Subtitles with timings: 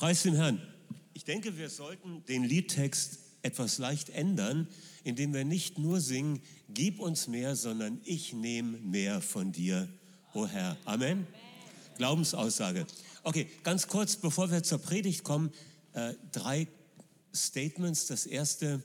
[0.00, 0.58] Preis dem Herrn.
[1.12, 4.66] Ich denke, wir sollten den Liedtext etwas leicht ändern,
[5.04, 9.90] indem wir nicht nur singen, gib uns mehr, sondern ich nehme mehr von dir,
[10.32, 10.78] o oh Herr.
[10.86, 11.26] Amen.
[11.98, 12.86] Glaubensaussage.
[13.24, 15.52] Okay, ganz kurz, bevor wir zur Predigt kommen,
[15.92, 16.66] äh, drei
[17.34, 18.06] Statements.
[18.06, 18.82] Das erste,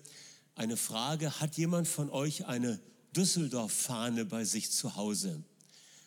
[0.55, 1.39] eine Frage.
[1.39, 2.77] Hat jemand von euch eine
[3.15, 5.41] Düsseldorf-Fahne bei sich zu Hause?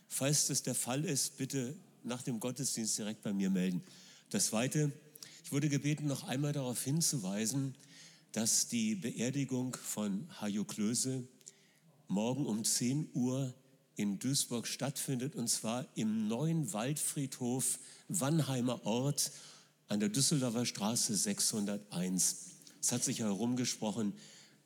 [0.07, 3.83] Falls das der Fall ist, bitte nach dem Gottesdienst direkt bei mir melden.
[4.31, 4.93] Das zweite,
[5.43, 7.75] ich wurde gebeten, noch einmal darauf hinzuweisen,
[8.33, 11.27] dass die Beerdigung von Hajo Klöse
[12.09, 13.55] morgen um 10 Uhr
[13.97, 17.79] in Duisburg stattfindet, und zwar im neuen Waldfriedhof
[18.09, 19.33] Wannheimer Ort
[19.89, 22.51] an der Düsseldorfer Straße 601.
[22.83, 24.13] Es hat sich herumgesprochen,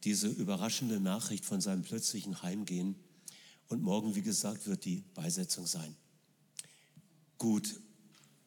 [0.02, 2.96] diese überraschende Nachricht von seinem plötzlichen Heimgehen.
[3.68, 5.94] Und morgen, wie gesagt, wird die Beisetzung sein.
[7.38, 7.76] Gut,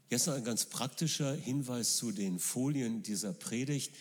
[0.09, 3.93] jetzt noch ein ganz praktischer Hinweis zu den Folien dieser Predigt.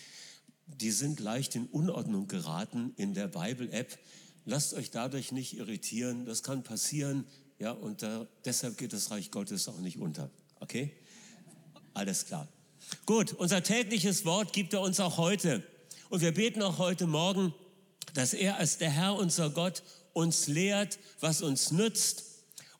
[0.67, 3.97] Die sind leicht in Unordnung geraten in der Bible-App.
[4.45, 6.25] Lasst euch dadurch nicht irritieren.
[6.25, 7.25] Das kann passieren.
[7.59, 10.29] Ja, und da, deshalb geht das Reich Gottes auch nicht unter.
[10.59, 10.91] Okay?
[11.93, 12.47] Alles klar.
[13.05, 15.63] Gut, unser tägliches Wort gibt er uns auch heute.
[16.09, 17.53] Und wir beten auch heute Morgen,
[18.13, 19.81] dass er als der Herr, unser Gott,
[20.13, 22.34] uns lehrt, was uns nützt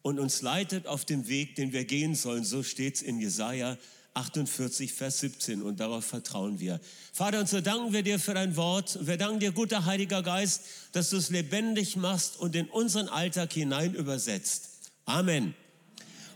[0.05, 2.43] und uns leitet auf dem Weg, den wir gehen sollen.
[2.43, 3.75] So steht es in Jesaja
[4.13, 6.79] 48, Vers 17 und darauf vertrauen wir.
[7.11, 8.99] Vater, und so danken wir dir für dein Wort.
[9.01, 13.53] Wir danken dir, guter Heiliger Geist, dass du es lebendig machst und in unseren Alltag
[13.53, 14.91] hinein übersetzt.
[15.05, 15.55] Amen.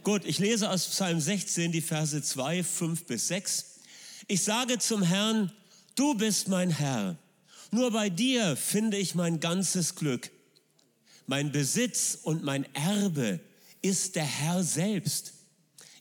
[0.04, 3.82] Gut, ich lese aus Psalm 16 die Verse 2, 5 bis 6.
[4.26, 5.52] Ich sage zum Herrn,
[5.94, 7.18] du bist mein Herr.
[7.70, 10.32] Nur bei dir finde ich mein ganzes Glück.
[11.28, 13.42] Mein Besitz und mein Erbe
[13.82, 15.34] ist der Herr selbst.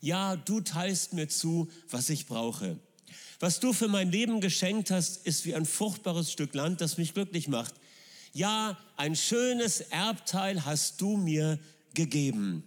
[0.01, 2.79] Ja, du teilst mir zu, was ich brauche.
[3.41, 7.15] Was du für mein Leben geschenkt hast, ist wie ein fruchtbares Stück Land, das mich
[7.15, 7.75] glücklich macht.
[8.33, 11.59] Ja, ein schönes Erbteil hast du mir
[11.95, 12.65] gegeben.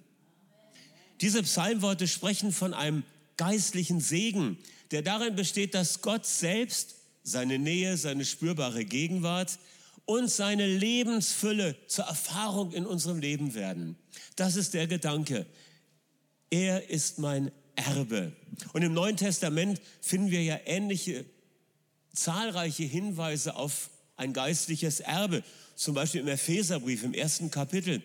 [1.20, 3.04] Diese Psalmworte sprechen von einem
[3.38, 4.58] geistlichen Segen,
[4.92, 9.60] der darin besteht, dass Gott selbst seine Nähe, seine spürbare Gegenwart
[10.12, 13.96] und seine Lebensfülle zur Erfahrung in unserem Leben werden.
[14.36, 15.46] Das ist der Gedanke.
[16.50, 18.34] Er ist mein Erbe.
[18.74, 21.24] Und im Neuen Testament finden wir ja ähnliche
[22.14, 25.44] zahlreiche Hinweise auf ein geistliches Erbe.
[25.76, 28.04] Zum Beispiel im Epheserbrief im ersten Kapitel.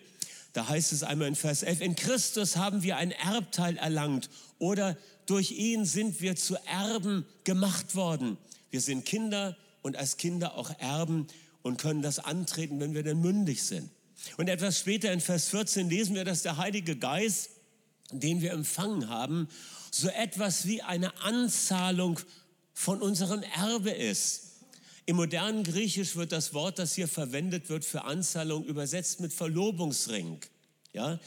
[0.53, 4.29] Da heißt es einmal in Vers 11, in Christus haben wir ein Erbteil erlangt
[4.59, 4.95] oder
[5.25, 8.37] durch ihn sind wir zu Erben gemacht worden.
[8.71, 11.27] Wir sind Kinder und als Kinder auch Erben
[11.67, 13.89] und können das antreten, wenn wir denn mündig sind.
[14.37, 17.51] Und etwas später in Vers 14 lesen wir, dass der Heilige Geist,
[18.11, 19.47] den wir empfangen haben,
[19.91, 22.19] so etwas wie eine Anzahlung
[22.73, 24.43] von unserem Erbe ist.
[25.05, 30.39] Im modernen Griechisch wird das Wort, das hier verwendet wird für Anzahlung, übersetzt mit Verlobungsring.
[30.93, 31.19] Ja?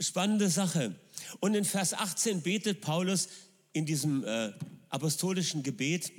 [0.00, 0.94] Spannende Sache.
[1.40, 3.28] Und in Vers 18 betet Paulus
[3.72, 4.52] in diesem äh,
[4.88, 6.12] apostolischen Gebet,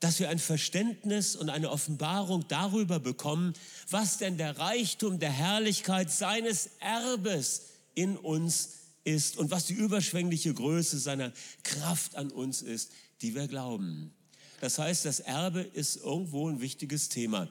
[0.00, 3.52] dass wir ein Verständnis und eine Offenbarung darüber bekommen,
[3.90, 8.70] was denn der Reichtum der Herrlichkeit seines Erbes in uns
[9.04, 14.14] ist und was die überschwängliche Größe seiner Kraft an uns ist, die wir glauben.
[14.60, 17.48] Das heißt, das Erbe ist irgendwo ein wichtiges Thema.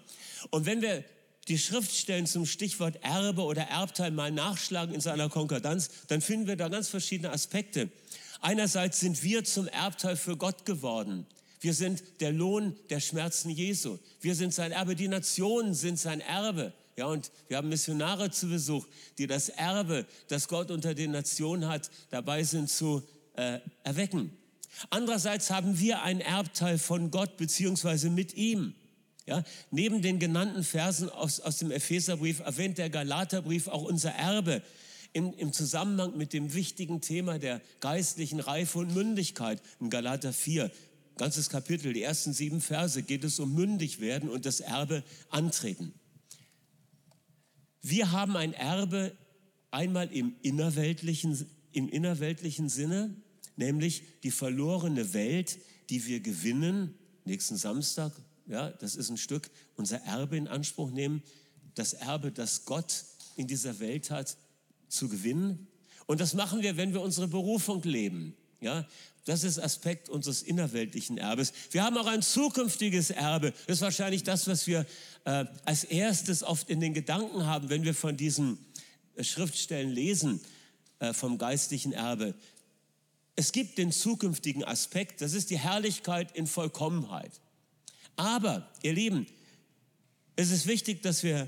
[0.52, 1.04] Und wenn wir
[1.48, 6.56] die Schriftstellen zum Stichwort Erbe oder Erbteil mal nachschlagen in seiner Konkordanz, dann finden wir
[6.56, 7.90] da ganz verschiedene Aspekte.
[8.42, 11.26] Einerseits sind wir zum Erbteil für Gott geworden.
[11.60, 14.00] Wir sind der Lohn der Schmerzen Jesu.
[14.22, 14.96] Wir sind sein Erbe.
[14.96, 16.74] Die Nationen sind sein Erbe.
[16.96, 18.86] Ja, und wir haben Missionare zu Besuch,
[19.18, 23.04] die das Erbe, das Gott unter den Nationen hat, dabei sind zu
[23.36, 24.32] äh, erwecken.
[24.90, 28.74] Andererseits haben wir ein Erbteil von Gott beziehungsweise mit ihm.
[29.26, 34.62] Ja, neben den genannten Versen aus, aus dem Epheserbrief erwähnt der Galaterbrief auch unser Erbe
[35.14, 39.62] im, im Zusammenhang mit dem wichtigen Thema der geistlichen Reife und Mündigkeit.
[39.80, 40.72] In Galater 4,
[41.20, 45.94] ganzes Kapitel, die ersten sieben Verse, geht es um mündig werden und das Erbe antreten.
[47.82, 49.16] Wir haben ein Erbe
[49.70, 53.16] einmal im innerweltlichen, im innerweltlichen Sinne,
[53.58, 56.96] nämlich die verlorene Welt, die wir gewinnen,
[57.26, 58.14] nächsten Samstag,
[58.48, 61.22] ja, das ist ein Stück, unser Erbe in Anspruch nehmen,
[61.76, 63.04] das Erbe, das Gott
[63.36, 64.38] in dieser Welt hat,
[64.88, 65.68] zu gewinnen.
[66.08, 68.36] Und das machen wir, wenn wir unsere Berufung leben.
[68.62, 68.86] Ja,
[69.26, 71.54] das ist Aspekt unseres innerweltlichen Erbes.
[71.72, 73.54] Wir haben auch ein zukünftiges Erbe.
[73.68, 74.86] Das ist wahrscheinlich das, was wir
[75.26, 78.58] äh, als erstes oft in den Gedanken haben, wenn wir von diesen
[79.16, 80.42] äh, Schriftstellen lesen,
[81.00, 82.34] äh, vom geistlichen Erbe.
[83.36, 87.32] es gibt den zukünftigen Aspekt, das ist die Herrlichkeit in Vollkommenheit.
[88.18, 89.28] Aber, ihr Lieben,
[90.36, 91.48] es ist wichtig, dass wir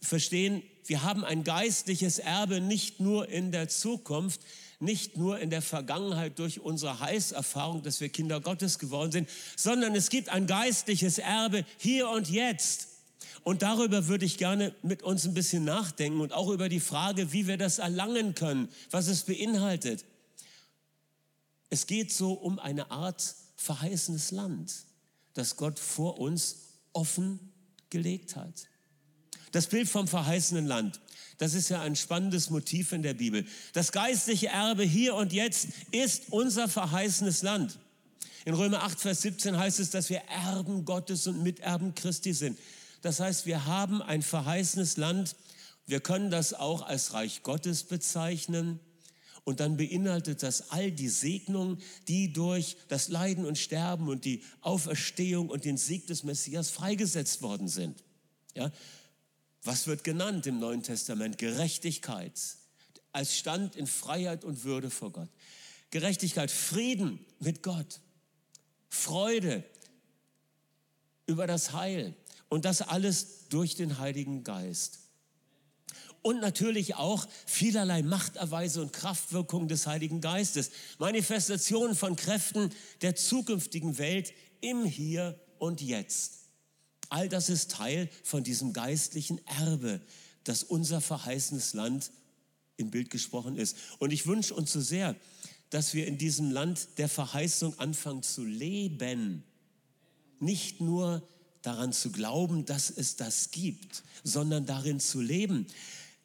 [0.00, 4.40] verstehen, wir haben ein geistliches Erbe nicht nur in der Zukunft,
[4.82, 9.94] nicht nur in der Vergangenheit durch unsere Heißerfahrung, dass wir Kinder Gottes geworden sind, sondern
[9.94, 12.88] es gibt ein geistliches Erbe hier und jetzt.
[13.44, 17.32] Und darüber würde ich gerne mit uns ein bisschen nachdenken und auch über die Frage,
[17.32, 20.04] wie wir das erlangen können, was es beinhaltet.
[21.70, 24.84] Es geht so um eine Art verheißenes Land,
[25.34, 26.56] das Gott vor uns
[26.92, 27.38] offen
[27.90, 28.68] gelegt hat.
[29.52, 31.00] Das Bild vom verheißenen Land,
[31.38, 33.46] das ist ja ein spannendes Motiv in der Bibel.
[33.72, 37.78] Das geistliche Erbe hier und jetzt ist unser verheißenes Land.
[38.44, 42.58] In Römer 8, Vers 17 heißt es, dass wir Erben Gottes und Miterben Christi sind.
[43.02, 45.36] Das heißt, wir haben ein verheißenes Land.
[45.86, 48.80] Wir können das auch als Reich Gottes bezeichnen.
[49.44, 54.42] Und dann beinhaltet das all die Segnungen, die durch das Leiden und Sterben und die
[54.60, 58.04] Auferstehung und den Sieg des Messias freigesetzt worden sind.
[58.54, 58.70] Ja?
[59.64, 61.38] Was wird genannt im Neuen Testament?
[61.38, 62.32] Gerechtigkeit
[63.12, 65.28] als Stand in Freiheit und Würde vor Gott.
[65.90, 68.00] Gerechtigkeit, Frieden mit Gott,
[68.88, 69.62] Freude
[71.26, 72.14] über das Heil
[72.48, 75.02] und das alles durch den Heiligen Geist
[76.22, 82.70] und natürlich auch vielerlei Machterweise und Kraftwirkung des Heiligen Geistes, Manifestationen von Kräften
[83.02, 86.41] der zukünftigen Welt im Hier und Jetzt.
[87.12, 90.00] All das ist Teil von diesem geistlichen Erbe,
[90.44, 92.10] das unser verheißenes Land
[92.76, 93.76] im Bild gesprochen ist.
[93.98, 95.14] Und ich wünsche uns so sehr,
[95.70, 99.44] dass wir in diesem Land der Verheißung anfangen zu leben.
[100.40, 101.26] Nicht nur
[101.62, 105.66] daran zu glauben, dass es das gibt, sondern darin zu leben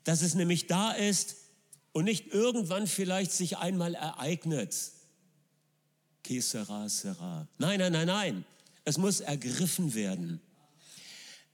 [0.08, 1.36] dass es nämlich da ist
[1.92, 4.74] und nicht irgendwann vielleicht sich einmal ereignet.
[6.24, 7.46] Que sera, sera.
[7.58, 8.46] Nein, nein, nein, nein.
[8.86, 10.40] Es muss ergriffen werden.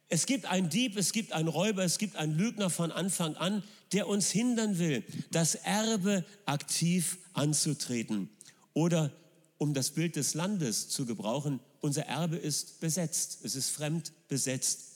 [0.09, 3.63] Es gibt einen Dieb, es gibt einen Räuber, es gibt einen Lügner von Anfang an,
[3.93, 8.29] der uns hindern will, das Erbe aktiv anzutreten.
[8.73, 9.11] Oder
[9.57, 14.93] um das Bild des Landes zu gebrauchen, unser Erbe ist besetzt, es ist fremd besetzt.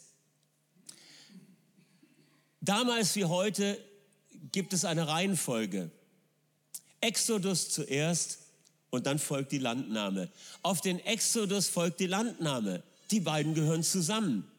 [2.61, 3.77] Damals wie heute
[4.51, 5.91] gibt es eine Reihenfolge.
[7.01, 8.39] Exodus zuerst
[8.89, 10.29] und dann folgt die Landnahme.
[10.63, 12.83] Auf den Exodus folgt die Landnahme.
[13.11, 14.49] Die beiden gehören zusammen.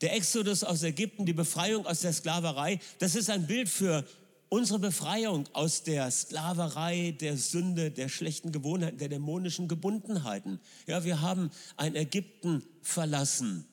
[0.00, 4.04] Der Exodus aus Ägypten, die Befreiung aus der Sklaverei, das ist ein Bild für
[4.48, 10.60] unsere Befreiung aus der Sklaverei, der Sünde, der schlechten Gewohnheiten, der dämonischen Gebundenheiten.
[10.86, 13.66] Ja, wir haben ein Ägypten verlassen,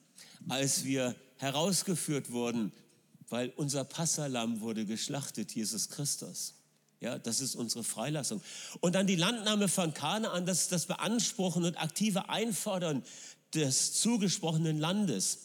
[0.50, 2.72] als wir herausgeführt wurden
[3.30, 6.56] weil unser Passalam wurde geschlachtet, Jesus Christus.
[7.02, 8.42] Ja, das ist unsere Freilassung.
[8.80, 13.04] Und dann die Landnahme von Kanaan, das ist das Beanspruchen und aktive Einfordern
[13.54, 15.45] des zugesprochenen Landes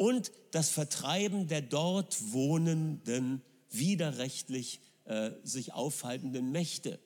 [0.00, 6.98] und das Vertreiben der dort wohnenden, widerrechtlich äh, sich aufhaltenden Mächte.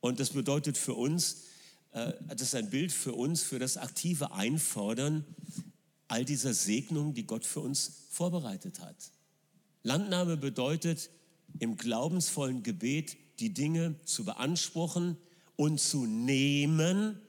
[0.00, 1.42] Und das bedeutet für uns,
[1.92, 5.26] äh, das ist ein Bild für uns, für das aktive Einfordern
[6.08, 8.96] all dieser Segnungen, die Gott für uns vorbereitet hat.
[9.82, 11.10] Landnahme bedeutet
[11.58, 15.18] im glaubensvollen Gebet die Dinge zu beanspruchen
[15.56, 17.20] und zu nehmen,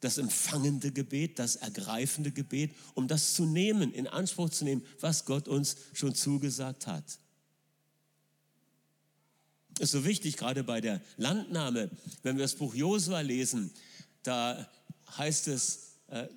[0.00, 5.26] das empfangende Gebet, das ergreifende Gebet, um das zu nehmen, in Anspruch zu nehmen, was
[5.26, 7.18] Gott uns schon zugesagt hat.
[9.78, 11.90] Ist so wichtig, gerade bei der Landnahme,
[12.22, 13.70] wenn wir das Buch Josua lesen,
[14.22, 14.68] da
[15.16, 16.28] heißt es, äh,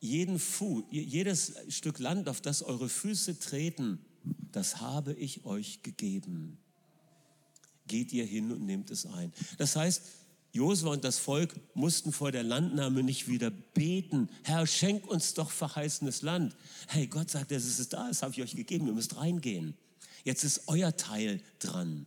[0.00, 4.04] jeden Fu, jedes Stück Land, auf das eure Füße treten,
[4.50, 6.58] das habe ich euch gegeben.
[7.86, 9.32] Geht ihr hin und nehmt es ein.
[9.58, 10.02] Das heißt,
[10.52, 14.28] Josua und das Volk mussten vor der Landnahme nicht wieder beten.
[14.42, 16.56] Herr, schenk uns doch verheißenes Land.
[16.88, 19.74] Hey, Gott sagt, es ist da, das habe ich euch gegeben, ihr müsst reingehen.
[20.24, 22.06] Jetzt ist euer Teil dran.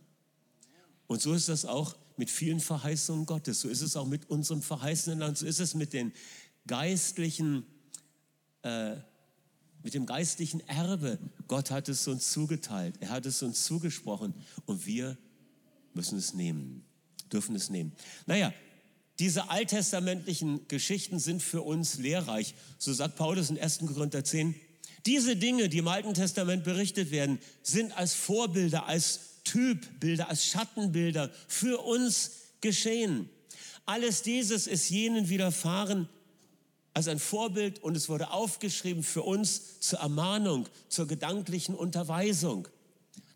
[1.06, 3.60] Und so ist das auch mit vielen Verheißungen Gottes.
[3.60, 5.38] So ist es auch mit unserem verheißenen Land.
[5.38, 6.12] So ist es mit den
[6.66, 7.64] geistlichen
[8.62, 8.96] äh,
[9.84, 11.18] mit dem geistlichen Erbe.
[11.46, 14.34] Gott hat es uns zugeteilt, er hat es uns zugesprochen
[14.64, 15.16] und wir
[15.92, 16.83] müssen es nehmen,
[17.32, 17.92] dürfen es nehmen.
[18.26, 18.52] Naja,
[19.18, 22.54] diese alttestamentlichen Geschichten sind für uns lehrreich.
[22.78, 23.78] So sagt Paulus in 1.
[23.86, 24.54] Korinther 10.
[25.06, 31.30] Diese Dinge, die im Alten Testament berichtet werden, sind als Vorbilder, als Typbilder, als Schattenbilder
[31.46, 33.28] für uns geschehen.
[33.86, 36.08] Alles dieses ist jenen widerfahren,
[36.94, 42.68] als ein Vorbild und es wurde aufgeschrieben für uns zur Ermahnung, zur gedanklichen Unterweisung.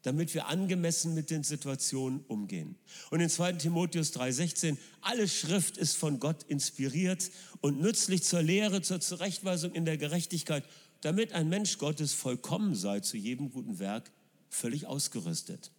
[0.03, 2.77] Damit wir angemessen mit den Situationen umgehen.
[3.11, 8.83] Und in 2 Timotheus 3:16, alle Schrift ist von Gott inspiriert und nützlich zur Lehre,
[8.83, 10.65] zur Zurechtweisung in der Gerechtigkeit,
[11.01, 14.11] damit ein Mensch Gottes vollkommen sei, zu jedem guten Werk
[14.49, 15.71] völlig ausgerüstet.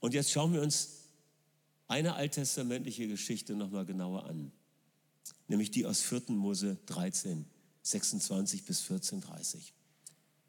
[0.00, 0.88] Und jetzt schauen wir uns
[1.88, 4.52] eine alttestamentliche Geschichte nochmal genauer an,
[5.48, 6.22] nämlich die aus 4.
[6.28, 7.46] Mose 13,
[7.82, 9.72] 26 bis 14, 30.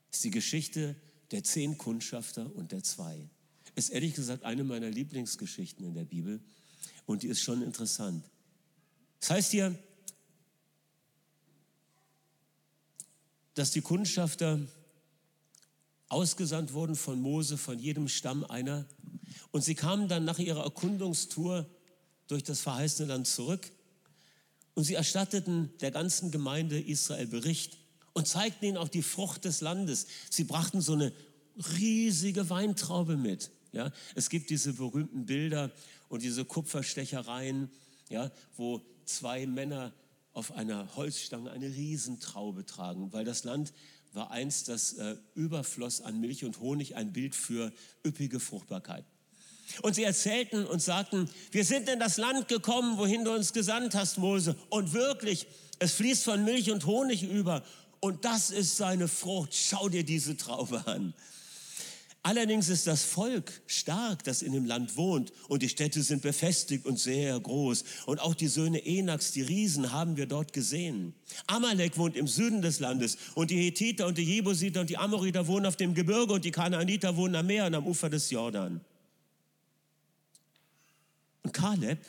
[0.09, 0.95] Das ist die Geschichte
[1.31, 3.29] der zehn Kundschafter und der zwei.
[3.75, 6.39] Ist ehrlich gesagt eine meiner Lieblingsgeschichten in der Bibel
[7.05, 8.23] und die ist schon interessant.
[9.19, 9.77] Das heißt hier,
[13.53, 14.59] dass die Kundschafter
[16.09, 18.85] ausgesandt wurden von Mose, von jedem Stamm einer.
[19.51, 21.69] Und sie kamen dann nach ihrer Erkundungstour
[22.27, 23.71] durch das verheißene Land zurück
[24.77, 27.79] und sie erstatteten der ganzen Gemeinde Israel Bericht
[28.17, 30.07] und zeigten ihnen auch die Frucht des Landes.
[30.31, 31.13] Sie brachten so eine
[31.77, 33.51] riesige Weintraube mit.
[33.73, 35.71] Ja, es gibt diese berühmten Bilder
[36.09, 37.69] und diese Kupferstechereien,
[38.09, 39.93] ja, wo zwei Männer
[40.33, 43.71] auf einer Holzstange eine Riesentraube tragen, weil das Land
[44.13, 47.71] war einst das äh, Überfloss an Milch und Honig, ein Bild für
[48.03, 49.05] üppige Fruchtbarkeit.
[49.83, 53.93] Und sie erzählten und sagten, wir sind in das Land gekommen, wohin du uns gesandt
[53.93, 54.55] hast, Mose.
[54.69, 55.45] Und wirklich,
[55.77, 57.63] es fließt von Milch und Honig über
[57.99, 59.53] und das ist seine Frucht.
[59.53, 61.13] Schau dir diese Traube an.
[62.27, 66.85] Allerdings ist das Volk stark, das in dem Land wohnt und die Städte sind befestigt
[66.85, 67.85] und sehr groß.
[68.05, 71.13] Und auch die Söhne Enaks, die Riesen, haben wir dort gesehen.
[71.45, 75.47] Amalek wohnt im Süden des Landes und die Hethiter und die Jebusiter und die Amoriter
[75.47, 78.81] wohnen auf dem Gebirge und die Kanaaniter wohnen am Meer und am Ufer des Jordan.
[81.43, 81.99] Und Kaleb,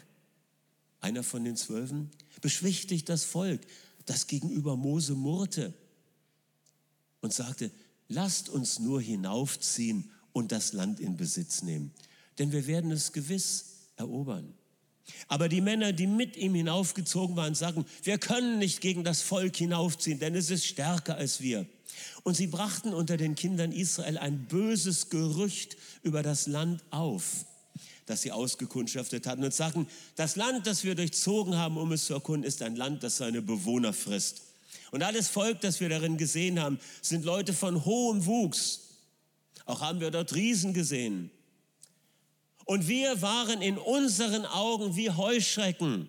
[1.00, 3.60] einer von den Zwölfen, beschwichtigt das Volk
[4.08, 5.74] das gegenüber Mose murrte
[7.20, 7.70] und sagte,
[8.08, 11.92] lasst uns nur hinaufziehen und das Land in Besitz nehmen,
[12.38, 14.54] denn wir werden es gewiss erobern.
[15.26, 19.56] Aber die Männer, die mit ihm hinaufgezogen waren, sagten, wir können nicht gegen das Volk
[19.56, 21.66] hinaufziehen, denn es ist stärker als wir.
[22.22, 27.46] Und sie brachten unter den Kindern Israel ein böses Gerücht über das Land auf
[28.08, 29.86] das sie ausgekundschaftet hatten und sagten,
[30.16, 33.42] das Land, das wir durchzogen haben, um es zu erkunden, ist ein Land, das seine
[33.42, 34.42] Bewohner frisst.
[34.90, 38.80] Und alles Volk, das wir darin gesehen haben, sind Leute von hohem Wuchs.
[39.66, 41.30] Auch haben wir dort Riesen gesehen.
[42.64, 46.08] Und wir waren in unseren Augen wie Heuschrecken.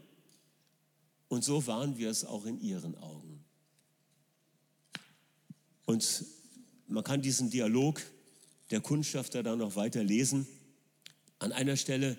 [1.27, 3.43] Und so waren wir es auch in ihren Augen.
[5.85, 6.25] Und
[6.87, 8.01] man kann diesen Dialog
[8.71, 10.47] der Kundschafter dann noch weiter lesen.
[11.39, 12.17] An einer Stelle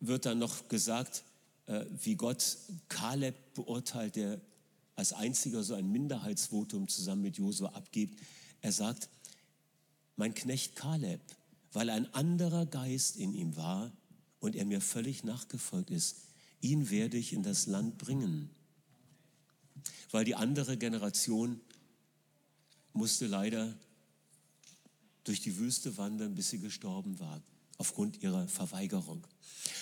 [0.00, 1.24] wird dann noch gesagt,
[1.66, 4.40] äh, wie Gott Kaleb beurteilt, der
[4.94, 8.20] als einziger so ein Minderheitsvotum zusammen mit Josua abgibt.
[8.60, 9.08] Er sagt,
[10.16, 11.20] mein Knecht Kaleb,
[11.72, 13.90] weil ein anderer Geist in ihm war
[14.40, 16.16] und er mir völlig nachgefolgt ist,
[16.60, 18.50] ihn werde ich in das Land bringen.
[20.10, 21.60] Weil die andere Generation
[22.92, 23.74] musste leider
[25.24, 27.42] durch die Wüste wandern, bis sie gestorben war
[27.78, 29.26] aufgrund ihrer Verweigerung.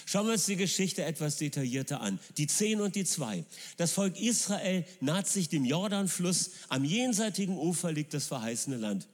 [0.07, 2.19] Schauen wir uns die Geschichte etwas detaillierter an.
[2.37, 3.45] Die Zehn und die Zwei.
[3.77, 6.51] Das Volk Israel naht sich dem Jordanfluss.
[6.69, 9.09] Am jenseitigen Ufer liegt das verheißene Land.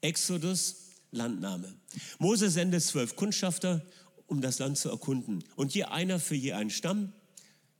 [0.00, 0.76] Exodus,
[1.10, 1.74] Landnahme.
[2.18, 3.84] Mose sendet zwölf Kundschafter,
[4.26, 5.44] um das Land zu erkunden.
[5.56, 7.12] Und je einer für je einen Stamm,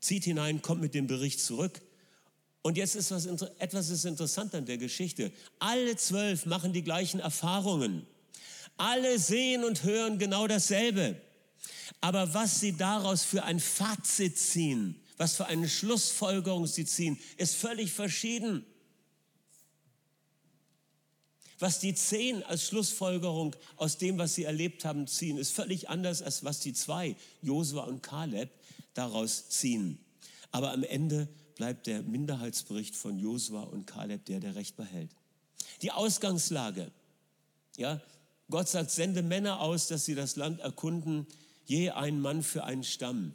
[0.01, 1.81] zieht hinein, kommt mit dem Bericht zurück.
[2.63, 3.27] Und jetzt ist was,
[3.59, 5.33] etwas ist interessant an der Geschichte.
[5.59, 8.07] Alle zwölf machen die gleichen Erfahrungen.
[8.81, 11.21] Alle sehen und hören genau dasselbe.
[12.01, 17.57] Aber was sie daraus für ein Fazit ziehen, was für eine Schlussfolgerung sie ziehen, ist
[17.57, 18.65] völlig verschieden.
[21.59, 26.23] Was die zehn als Schlussfolgerung aus dem, was sie erlebt haben, ziehen, ist völlig anders,
[26.23, 28.49] als was die zwei, Josua und Kaleb,
[28.95, 30.03] daraus ziehen.
[30.53, 35.11] Aber am Ende bleibt der Minderheitsbericht von Josua und Kaleb der, der Recht behält.
[35.83, 36.91] Die Ausgangslage,
[37.77, 38.01] ja,
[38.51, 41.27] Gott sagt, sende Männer aus, dass sie das Land erkunden,
[41.67, 43.35] je ein Mann für einen Stamm.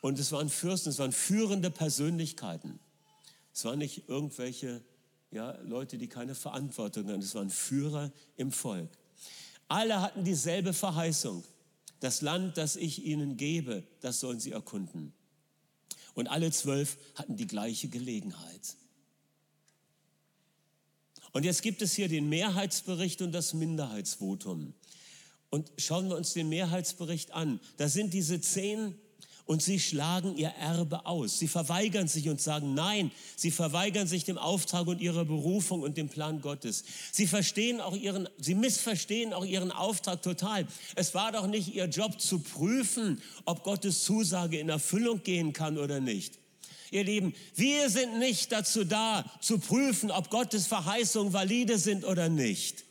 [0.00, 2.78] Und es waren Fürsten, es waren führende Persönlichkeiten.
[3.52, 4.82] Es waren nicht irgendwelche
[5.30, 7.20] ja, Leute, die keine Verantwortung hatten.
[7.20, 8.88] Es waren Führer im Volk.
[9.66, 11.44] Alle hatten dieselbe Verheißung.
[12.00, 15.12] Das Land, das ich ihnen gebe, das sollen sie erkunden.
[16.14, 18.76] Und alle zwölf hatten die gleiche Gelegenheit.
[21.32, 24.74] Und jetzt gibt es hier den Mehrheitsbericht und das Minderheitsvotum.
[25.50, 27.60] Und schauen wir uns den Mehrheitsbericht an.
[27.76, 28.94] Da sind diese zehn
[29.48, 31.38] und sie schlagen ihr Erbe aus.
[31.38, 33.10] Sie verweigern sich und sagen Nein.
[33.34, 36.84] Sie verweigern sich dem Auftrag und ihrer Berufung und dem Plan Gottes.
[37.12, 40.66] Sie verstehen auch ihren, sie missverstehen auch ihren Auftrag total.
[40.96, 45.78] Es war doch nicht ihr Job zu prüfen, ob Gottes Zusage in Erfüllung gehen kann
[45.78, 46.38] oder nicht.
[46.90, 52.28] Ihr Lieben, wir sind nicht dazu da, zu prüfen, ob Gottes Verheißungen valide sind oder
[52.28, 52.84] nicht.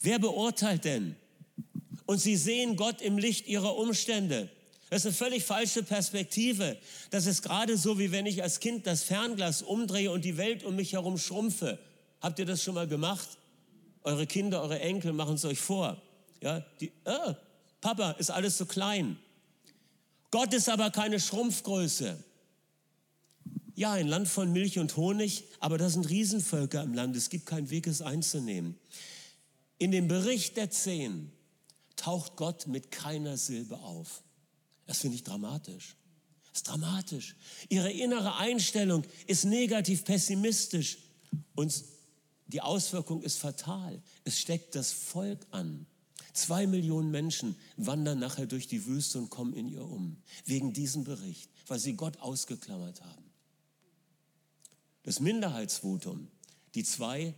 [0.00, 1.16] Wer beurteilt denn?
[2.06, 4.50] Und sie sehen Gott im Licht ihrer Umstände.
[4.90, 6.76] Das ist eine völlig falsche Perspektive.
[7.10, 10.62] Das ist gerade so, wie wenn ich als Kind das Fernglas umdrehe und die Welt
[10.64, 11.78] um mich herum schrumpfe.
[12.20, 13.28] Habt ihr das schon mal gemacht?
[14.02, 16.00] Eure Kinder, eure Enkel machen es euch vor.
[16.42, 17.34] Ja, die, äh,
[17.80, 19.18] Papa, ist alles so klein.
[20.30, 22.22] Gott ist aber keine Schrumpfgröße.
[23.76, 27.16] Ja, ein Land von Milch und Honig, aber da sind Riesenvölker im Land.
[27.16, 28.76] Es gibt keinen Weg, es einzunehmen.
[29.78, 31.32] In dem Bericht der Zehn
[31.96, 34.22] taucht Gott mit keiner Silbe auf.
[34.86, 35.96] Das finde ich dramatisch.
[36.52, 37.34] Das ist dramatisch.
[37.68, 40.98] Ihre innere Einstellung ist negativ pessimistisch
[41.56, 41.84] und
[42.46, 44.00] die Auswirkung ist fatal.
[44.22, 45.86] Es steckt das Volk an.
[46.32, 50.16] Zwei Millionen Menschen wandern nachher durch die Wüste und kommen in ihr um.
[50.44, 53.23] Wegen diesem Bericht, weil sie Gott ausgeklammert haben.
[55.04, 56.28] Das Minderheitsvotum,
[56.74, 57.34] die zwei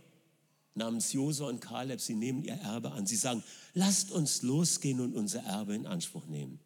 [0.73, 3.05] namens Josua und Kaleb, sie nehmen ihr Erbe an.
[3.05, 3.43] Sie sagen,
[3.73, 6.59] lasst uns losgehen und unser Erbe in Anspruch nehmen.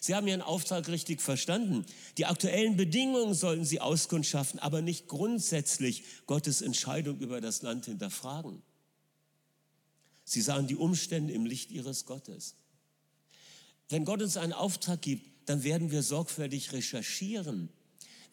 [0.00, 1.84] Sie haben Ihren Auftrag richtig verstanden.
[2.16, 8.62] Die aktuellen Bedingungen sollten Sie auskundschaften, aber nicht grundsätzlich Gottes Entscheidung über das Land hinterfragen.
[10.24, 12.54] Sie sahen die Umstände im Licht Ihres Gottes.
[13.88, 17.70] Wenn Gott uns einen Auftrag gibt, dann werden wir sorgfältig recherchieren.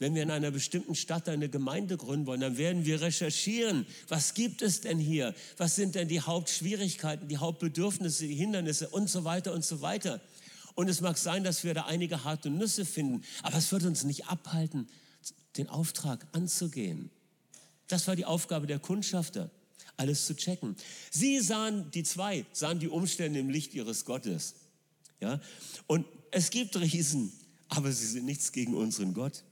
[0.03, 4.33] Wenn wir in einer bestimmten Stadt eine Gemeinde gründen wollen, dann werden wir recherchieren, was
[4.33, 5.33] gibt es denn hier?
[5.55, 10.19] Was sind denn die Hauptschwierigkeiten, die Hauptbedürfnisse, die Hindernisse und so weiter und so weiter.
[10.75, 14.03] Und es mag sein, dass wir da einige harte Nüsse finden, aber es wird uns
[14.03, 14.89] nicht abhalten,
[15.55, 17.09] den Auftrag anzugehen.
[17.87, 19.51] Das war die Aufgabe der Kundschafter,
[19.95, 20.75] alles zu checken.
[21.11, 24.55] Sie sahen, die zwei, sahen die Umstände im Licht ihres Gottes.
[25.21, 25.39] Ja?
[25.87, 27.31] Und es gibt Riesen,
[27.69, 29.45] aber sie sind nichts gegen unseren Gott.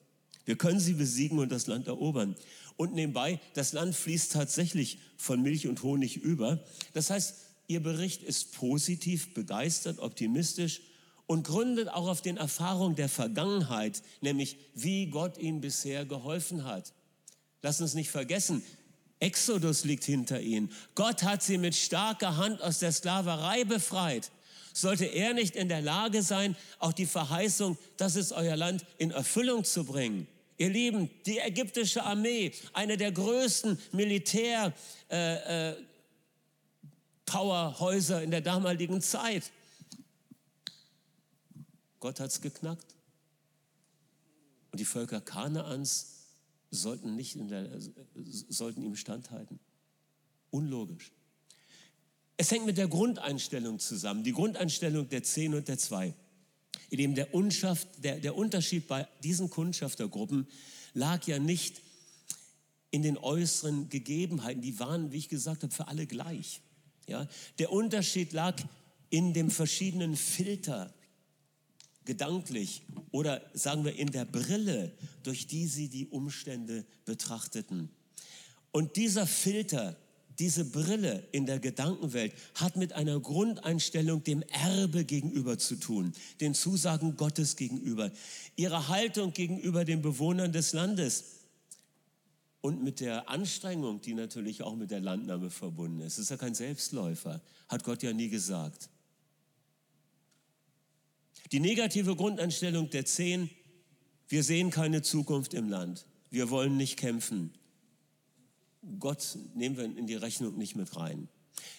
[0.46, 2.36] Wir können sie besiegen und das Land erobern.
[2.78, 6.60] Und nebenbei, das Land fließt tatsächlich von Milch und Honig über.
[6.94, 7.36] Das heißt,
[7.68, 10.82] ihr Bericht ist positiv, begeistert, optimistisch
[11.28, 16.94] und gründet auch auf den Erfahrungen der Vergangenheit, nämlich wie Gott ihnen bisher geholfen hat.
[17.62, 18.64] Lass uns nicht vergessen,
[19.22, 20.72] Exodus liegt hinter ihnen.
[20.96, 24.32] Gott hat sie mit starker Hand aus der Sklaverei befreit.
[24.74, 29.12] Sollte er nicht in der Lage sein, auch die Verheißung, das ist euer Land, in
[29.12, 30.28] Erfüllung zu bringen?
[30.62, 34.72] Ihr Lieben, die ägyptische Armee, eine der größten Militär,
[35.10, 35.76] äh, äh,
[38.24, 39.52] in der damaligen Zeit,
[42.00, 42.86] Gott hat es geknackt.
[44.72, 46.28] Und die Völker Kanaans
[46.70, 47.68] sollten, nicht der,
[48.50, 49.60] sollten ihm standhalten.
[50.52, 51.12] Unlogisch.
[52.38, 56.14] Es hängt mit der Grundeinstellung zusammen, die Grundeinstellung der Zehn und der Zwei.
[56.92, 60.46] In dem der, Unschaft, der, der Unterschied bei diesen Kundschaftergruppen
[60.94, 61.82] lag ja nicht
[62.92, 66.62] in den äußeren Gegebenheiten, die waren, wie ich gesagt habe, für alle gleich.
[67.08, 67.28] Ja?
[67.60, 68.62] Der Unterschied lag
[69.10, 70.94] in dem verschiedenen Filter,
[72.04, 74.92] gedanklich oder sagen wir in der Brille,
[75.24, 77.90] durch die sie die Umstände betrachteten.
[78.72, 79.96] Und dieser Filter,
[80.42, 86.56] diese Brille in der Gedankenwelt hat mit einer Grundeinstellung dem Erbe gegenüber zu tun, den
[86.56, 88.12] Zusagen Gottes gegenüber,
[88.56, 91.26] ihrer Haltung gegenüber den Bewohnern des Landes
[92.62, 96.14] und mit der Anstrengung, die natürlich auch mit der Landnahme verbunden ist.
[96.14, 98.90] Es ist ja kein Selbstläufer, hat Gott ja nie gesagt.
[101.52, 103.52] Die negative Grundeinstellung der Zehn,
[104.28, 106.08] wir sehen keine Zukunft im Land.
[106.32, 107.54] Wir wollen nicht kämpfen.
[109.00, 111.28] Gott nehmen wir in die Rechnung nicht mit rein.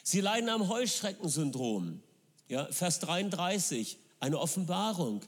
[0.03, 2.03] Sie leiden am Heuschreckensyndrom.
[2.49, 5.23] Ja, Vers 33, eine Offenbarung.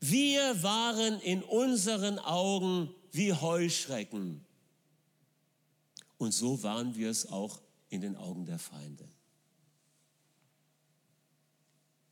[0.00, 4.44] Wir waren in unseren Augen wie Heuschrecken.
[6.16, 9.08] Und so waren wir es auch in den Augen der Feinde.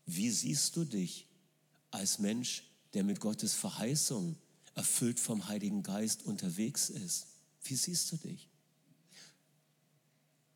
[0.07, 1.27] Wie siehst du dich
[1.90, 4.37] als Mensch, der mit Gottes Verheißung
[4.74, 7.28] erfüllt vom Heiligen Geist unterwegs ist?
[7.68, 8.48] Wie siehst du dich?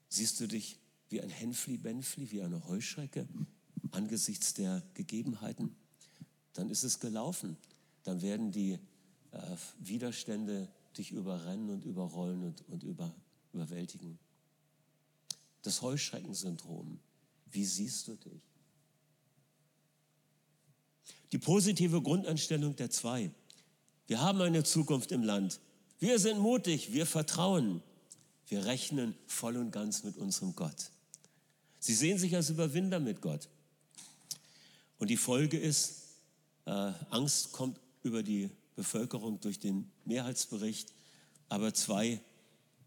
[0.09, 0.79] Siehst du dich
[1.11, 3.29] wie ein Hänfli-Benfli, wie eine Heuschrecke
[3.91, 5.77] angesichts der Gegebenheiten?
[6.55, 7.59] Dann ist es gelaufen.
[8.05, 8.79] Dann werden die
[9.33, 13.15] äh, Widerstände dich überrennen und überrollen und, und über,
[13.53, 14.19] überwältigen.
[15.61, 16.99] Das Heuschreckensyndrom.
[17.51, 18.43] Wie siehst du dich?
[21.31, 23.31] Die positive Grundeinstellung der zwei.
[24.07, 25.61] Wir haben eine Zukunft im Land.
[26.03, 27.81] Wir sind mutig, wir vertrauen.
[28.49, 30.91] Wir rechnen voll und ganz mit unserem Gott.
[31.79, 33.49] Sie sehen sich als Überwinder mit Gott.
[34.99, 36.09] Und die Folge ist,
[36.65, 40.93] äh, Angst kommt über die Bevölkerung durch den Mehrheitsbericht,
[41.49, 42.21] aber zwei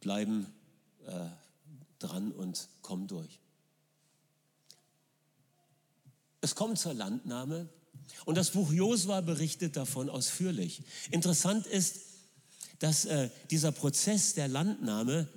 [0.01, 0.47] bleiben
[1.05, 1.29] äh,
[1.99, 3.39] dran und kommen durch.
[6.41, 7.69] Es kommt zur Landnahme
[8.25, 10.83] und das Buch Josua berichtet davon ausführlich.
[11.11, 12.14] Interessant ist,
[12.79, 15.27] dass äh, dieser Prozess der Landnahme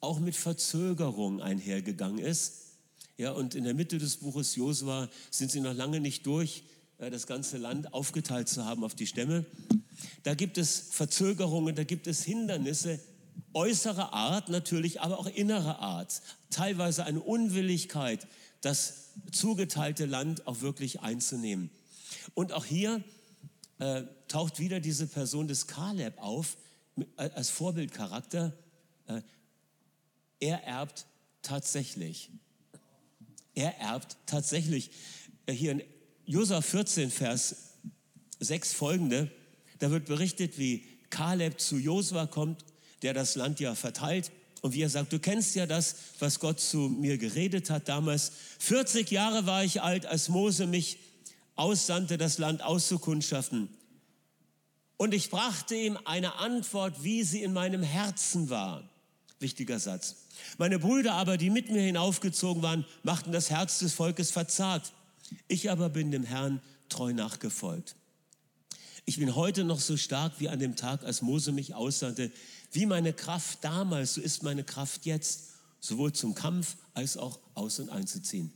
[0.00, 2.62] auch mit Verzögerung einhergegangen ist.
[3.18, 6.64] Ja, und in der Mitte des Buches Josua sind sie noch lange nicht durch,
[6.98, 9.44] äh, das ganze Land aufgeteilt zu haben auf die Stämme.
[10.22, 13.00] Da gibt es Verzögerungen, da gibt es Hindernisse,
[13.54, 16.20] äußerer Art natürlich, aber auch innerer Art.
[16.50, 18.26] Teilweise eine Unwilligkeit,
[18.60, 21.70] das zugeteilte Land auch wirklich einzunehmen.
[22.34, 23.02] Und auch hier
[23.78, 26.56] äh, taucht wieder diese Person des Kaleb auf
[27.16, 28.52] als Vorbildcharakter.
[29.06, 29.22] Äh,
[30.40, 31.06] er erbt
[31.42, 32.30] tatsächlich.
[33.54, 34.90] Er erbt tatsächlich.
[35.46, 35.82] Äh, hier in
[36.24, 37.56] Josua 14, Vers
[38.40, 39.30] 6 folgende,
[39.78, 42.64] da wird berichtet, wie Kaleb zu Josua kommt,
[43.02, 44.32] der das Land ja verteilt
[44.62, 48.32] und wie er sagt, du kennst ja das, was Gott zu mir geredet hat damals.
[48.58, 50.98] 40 Jahre war ich alt, als Mose mich
[51.54, 53.68] aussandte, das Land auszukundschaften.
[54.96, 58.88] Und ich brachte ihm eine Antwort, wie sie in meinem Herzen war.
[59.38, 60.16] Wichtiger Satz.
[60.56, 64.92] Meine Brüder aber, die mit mir hinaufgezogen waren, machten das Herz des Volkes verzagt.
[65.48, 67.96] Ich aber bin dem Herrn treu nachgefolgt.
[69.04, 72.32] Ich bin heute noch so stark wie an dem Tag, als Mose mich aussandte.
[72.72, 77.78] Wie meine Kraft damals, so ist meine Kraft jetzt, sowohl zum Kampf als auch aus-
[77.78, 78.52] und einzuziehen.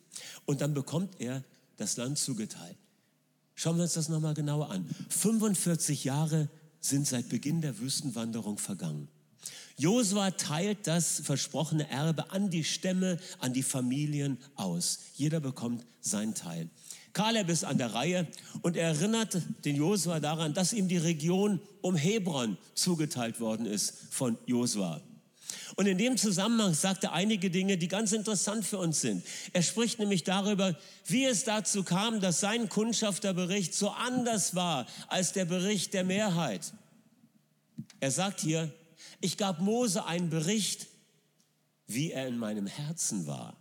[0.46, 1.44] Und dann bekommt er
[1.76, 2.76] das Land zugeteilt.
[3.61, 4.88] Schauen wir uns das nochmal genauer an.
[5.11, 6.49] 45 Jahre
[6.81, 9.07] sind seit Beginn der Wüstenwanderung vergangen.
[9.77, 15.01] Josua teilt das versprochene Erbe an die Stämme, an die Familien aus.
[15.14, 16.70] Jeder bekommt seinen Teil.
[17.12, 18.27] Kaleb ist an der Reihe
[18.62, 23.92] und er erinnert den Josua daran, dass ihm die Region um Hebron zugeteilt worden ist
[24.09, 25.03] von Josua.
[25.81, 29.25] Und in dem Zusammenhang sagt er einige Dinge, die ganz interessant für uns sind.
[29.55, 35.33] Er spricht nämlich darüber, wie es dazu kam, dass sein Kundschafterbericht so anders war als
[35.33, 36.71] der Bericht der Mehrheit.
[37.99, 38.71] Er sagt hier,
[39.23, 40.87] ich gab Mose einen Bericht,
[41.87, 43.57] wie er in meinem Herzen war.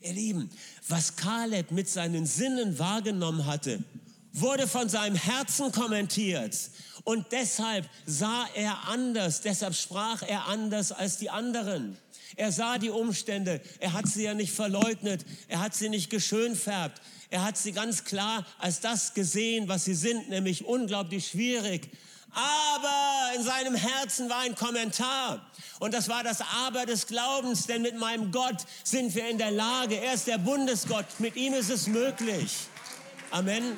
[0.00, 0.50] Ihr Lieben,
[0.88, 3.84] was Kaleb mit seinen Sinnen wahrgenommen hatte,
[4.32, 6.58] wurde von seinem Herzen kommentiert.
[7.06, 11.96] Und deshalb sah er anders, deshalb sprach er anders als die anderen.
[12.34, 17.00] Er sah die Umstände, er hat sie ja nicht verleugnet, er hat sie nicht geschönfärbt,
[17.30, 21.88] er hat sie ganz klar als das gesehen, was sie sind, nämlich unglaublich schwierig,
[22.32, 25.48] aber in seinem Herzen war ein Kommentar.
[25.78, 29.52] Und das war das Aber des Glaubens, denn mit meinem Gott sind wir in der
[29.52, 29.94] Lage.
[29.94, 31.06] Er ist der Bundesgott.
[31.20, 32.52] Mit ihm ist es möglich.
[33.30, 33.76] Amen.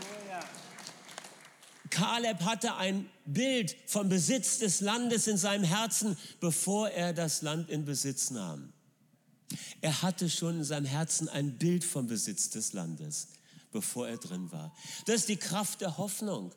[1.90, 7.70] Kaleb hatte ein Bild vom Besitz des Landes in seinem Herzen, bevor er das Land
[7.70, 8.72] in Besitz nahm.
[9.81, 13.29] Er hatte schon in seinem Herzen ein Bild vom Besitz des Landes,
[13.72, 14.74] bevor er drin war.
[15.07, 16.53] Das ist die Kraft der Hoffnung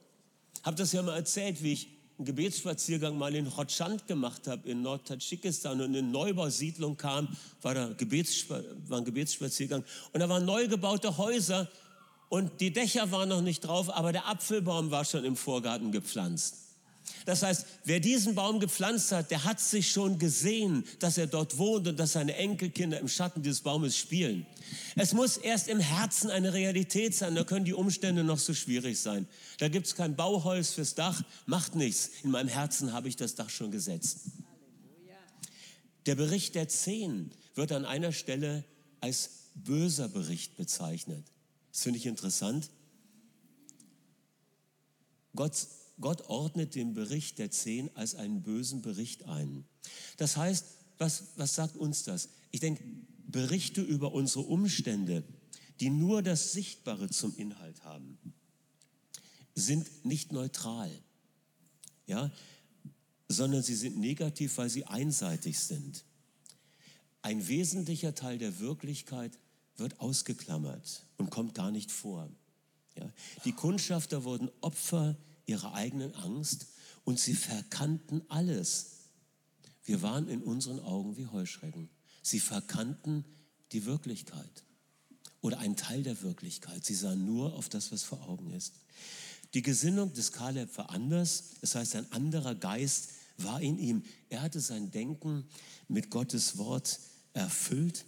[0.63, 4.82] habe das ja mal erzählt, wie ich einen Gebetsspaziergang mal in Rotschand gemacht habe, in
[4.82, 7.28] Nordtadschikistan und in eine Neubausiedlung kam,
[7.62, 11.67] war, da Gebetsspa war ein Gebetsspaziergang und da waren neu gebaute Häuser
[12.32, 16.56] und die Dächer waren noch nicht drauf, aber der Apfelbaum war schon im Vorgarten gepflanzt.
[17.26, 21.58] Das heißt, wer diesen Baum gepflanzt hat, der hat sich schon gesehen, dass er dort
[21.58, 24.46] wohnt und dass seine Enkelkinder im Schatten dieses Baumes spielen.
[24.96, 28.98] Es muss erst im Herzen eine Realität sein, da können die Umstände noch so schwierig
[28.98, 29.28] sein.
[29.58, 32.12] Da gibt es kein Bauholz fürs Dach, macht nichts.
[32.24, 34.20] In meinem Herzen habe ich das Dach schon gesetzt.
[36.06, 38.63] Der Bericht der Zehn wird an einer Stelle
[39.02, 41.26] als böser Bericht bezeichnet.
[41.71, 42.69] Das finde ich interessant.
[45.36, 45.55] Gott
[46.01, 49.63] Gott ordnet den Bericht der Zehn als einen bösen Bericht ein.
[50.17, 50.65] Das heißt,
[50.97, 52.29] was, was sagt uns das?
[52.49, 52.84] Ich denke,
[53.27, 55.23] Berichte über unsere Umstände,
[55.79, 58.17] die nur das Sichtbare zum Inhalt haben,
[59.55, 60.91] sind nicht neutral,
[62.07, 62.31] ja,
[63.27, 66.03] sondern sie sind negativ, weil sie einseitig sind.
[67.21, 69.38] Ein wesentlicher Teil der Wirklichkeit
[69.77, 72.29] wird ausgeklammert und kommt gar nicht vor.
[72.97, 73.10] Ja.
[73.45, 76.67] Die Kundschafter wurden Opfer ihrer eigenen Angst
[77.03, 78.97] und sie verkannten alles.
[79.84, 81.89] Wir waren in unseren Augen wie Heuschrecken.
[82.21, 83.25] Sie verkannten
[83.71, 84.63] die Wirklichkeit
[85.41, 86.86] oder einen Teil der Wirklichkeit.
[86.86, 88.73] Sie sahen nur auf das, was vor Augen ist.
[89.53, 94.03] Die Gesinnung des Kaleb war anders, das heißt, ein anderer Geist war in ihm.
[94.29, 95.45] Er hatte sein Denken
[95.88, 96.99] mit Gottes Wort
[97.34, 98.05] erfüllt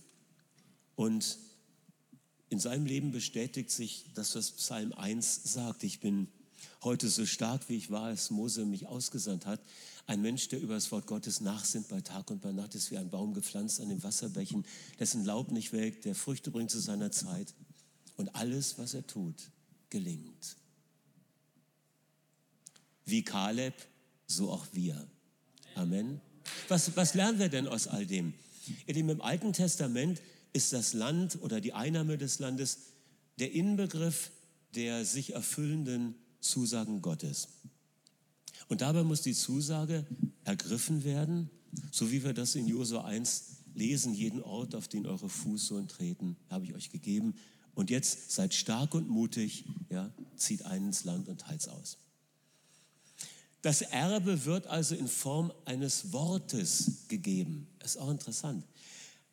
[0.96, 1.38] und
[2.54, 5.84] in seinem Leben bestätigt sich das, was Psalm 1 sagt.
[5.84, 6.28] Ich bin
[6.84, 9.60] heute so stark, wie ich war, als Mose mich ausgesandt hat.
[10.06, 12.98] Ein Mensch, der über das Wort Gottes nachsinnt bei Tag und bei Nacht, ist wie
[13.00, 14.66] ein Baum gepflanzt an den Wasserbächen,
[15.00, 17.56] dessen Laub nicht welkt, der Früchte bringt zu seiner Zeit.
[18.18, 19.50] Und alles, was er tut,
[19.90, 20.56] gelingt.
[23.04, 23.74] Wie Kaleb,
[24.28, 25.08] so auch wir.
[25.74, 26.22] Amen.
[26.68, 28.36] Was, was lernen wir denn aus all dem?
[28.86, 30.22] Ihr Lieben, im Alten Testament
[30.54, 32.78] ist das Land oder die Einnahme des Landes
[33.40, 34.32] der Inbegriff
[34.76, 37.48] der sich erfüllenden Zusagen Gottes.
[38.68, 40.06] Und dabei muss die Zusage
[40.44, 41.50] ergriffen werden,
[41.92, 43.44] so wie wir das in Josua 1
[43.76, 47.36] lesen, jeden Ort, auf den eure Fußsohlen treten, habe ich euch gegeben.
[47.74, 51.98] Und jetzt seid stark und mutig, ja, zieht ein ins Land und teilt's aus.
[53.62, 57.68] Das Erbe wird also in Form eines Wortes gegeben.
[57.84, 58.66] Ist auch interessant.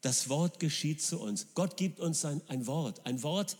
[0.02, 1.48] Das Wort geschieht zu uns.
[1.54, 3.04] Gott gibt uns ein, ein Wort.
[3.04, 3.56] Ein Wort,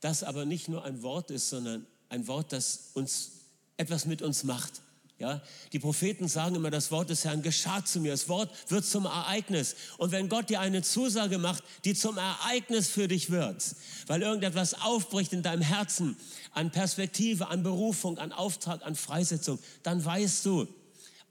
[0.00, 3.32] das aber nicht nur ein Wort ist, sondern ein Wort, das uns
[3.76, 4.82] etwas mit uns macht.
[5.22, 5.40] Ja,
[5.72, 8.10] die Propheten sagen immer, das Wort des Herrn geschah zu mir.
[8.10, 9.76] Das Wort wird zum Ereignis.
[9.98, 13.76] Und wenn Gott dir eine Zusage macht, die zum Ereignis für dich wird,
[14.08, 16.16] weil irgendetwas aufbricht in deinem Herzen
[16.50, 20.66] an Perspektive, an Berufung, an Auftrag, an Freisetzung, dann weißt du,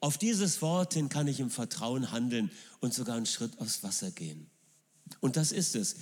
[0.01, 4.09] auf dieses Wort hin kann ich im Vertrauen handeln und sogar einen Schritt aufs Wasser
[4.11, 4.49] gehen.
[5.19, 5.95] Und das ist es.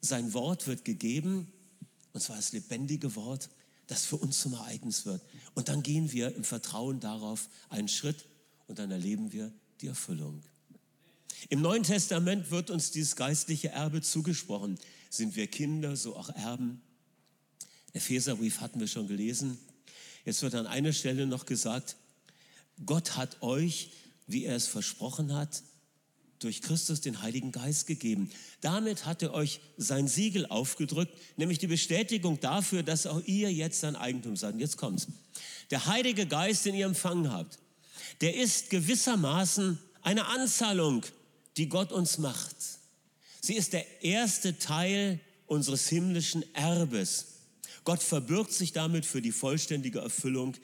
[0.00, 1.50] Sein Wort wird gegeben,
[2.12, 3.48] und zwar das lebendige Wort,
[3.86, 5.22] das für uns zum Ereignis wird.
[5.54, 8.26] Und dann gehen wir im Vertrauen darauf einen Schritt
[8.66, 10.42] und dann erleben wir die Erfüllung.
[11.48, 14.78] Im Neuen Testament wird uns dieses geistliche Erbe zugesprochen.
[15.10, 16.82] Sind wir Kinder, so auch Erben.
[17.92, 19.58] Epheserbrief hatten wir schon gelesen.
[20.24, 21.96] Jetzt wird an einer Stelle noch gesagt,
[22.84, 23.90] Gott hat euch,
[24.26, 25.62] wie er es versprochen hat,
[26.38, 28.30] durch Christus den Heiligen Geist gegeben.
[28.60, 33.80] Damit hat er euch sein Siegel aufgedrückt, nämlich die Bestätigung dafür, dass auch ihr jetzt
[33.80, 34.54] sein Eigentum seid.
[34.54, 35.06] Und jetzt kommt's.
[35.70, 37.58] Der Heilige Geist, den ihr empfangen habt,
[38.20, 41.04] der ist gewissermaßen eine Anzahlung,
[41.56, 42.56] die Gott uns macht.
[43.40, 47.26] Sie ist der erste Teil unseres himmlischen Erbes.
[47.84, 50.56] Gott verbirgt sich damit für die vollständige Erfüllung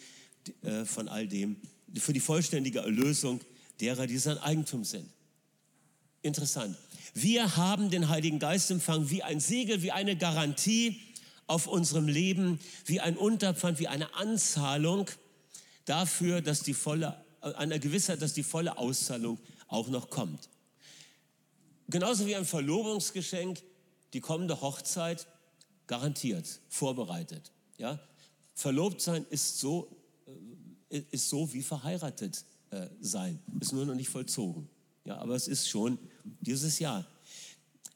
[0.62, 1.56] äh, von all dem,
[1.96, 3.40] für die vollständige Erlösung
[3.80, 5.08] derer, die sein Eigentum sind.
[6.22, 6.76] Interessant.
[7.14, 11.00] Wir haben den Heiligen Geist empfangen wie ein Siegel, wie eine Garantie
[11.46, 15.06] auf unserem Leben, wie ein Unterpfand, wie eine Anzahlung
[15.84, 20.48] dafür, dass die volle, einer Gewissheit, dass die volle Auszahlung auch noch kommt.
[21.88, 23.60] Genauso wie ein Verlobungsgeschenk,
[24.12, 25.26] die kommende Hochzeit
[25.88, 27.50] garantiert, vorbereitet.
[27.78, 27.98] Ja?
[28.54, 29.90] Verlobt sein ist so,
[30.90, 34.68] ist so wie verheiratet äh, sein, ist nur noch nicht vollzogen.
[35.04, 35.98] Ja, aber es ist schon
[36.40, 37.06] dieses Jahr.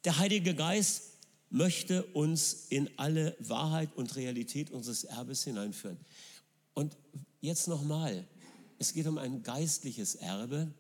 [0.05, 1.03] Der Heilige Geist
[1.51, 5.99] möchte uns in alle Wahrheit und Realität unseres Erbes hineinführen.
[6.75, 6.97] Und
[7.41, 8.27] jetzt nochmal,
[8.79, 10.73] es geht um ein geistliches Erbe.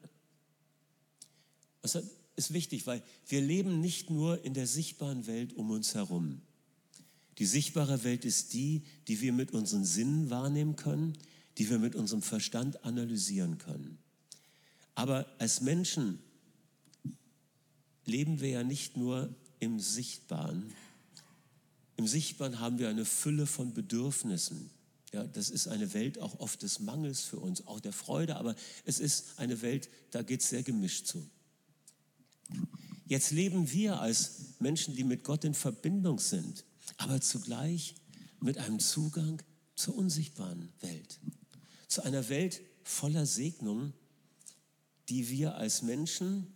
[1.82, 1.98] Das
[2.36, 6.40] ist wichtig, weil wir leben nicht nur in der sichtbaren Welt um uns herum.
[7.38, 11.16] Die sichtbare Welt ist die, die wir mit unseren Sinnen wahrnehmen können,
[11.58, 13.98] die wir mit unserem Verstand analysieren können.
[14.94, 16.18] Aber als Menschen
[18.06, 20.72] leben wir ja nicht nur im Sichtbaren.
[21.96, 24.70] Im Sichtbaren haben wir eine Fülle von Bedürfnissen.
[25.12, 28.56] Ja, das ist eine Welt auch oft des Mangels für uns, auch der Freude, aber
[28.84, 31.24] es ist eine Welt, da geht es sehr gemischt zu.
[33.06, 36.64] Jetzt leben wir als Menschen, die mit Gott in Verbindung sind,
[36.96, 37.94] aber zugleich
[38.40, 39.40] mit einem Zugang
[39.76, 41.20] zur unsichtbaren Welt,
[41.94, 43.94] zu einer Welt voller Segnungen,
[45.08, 46.52] die wir als Menschen,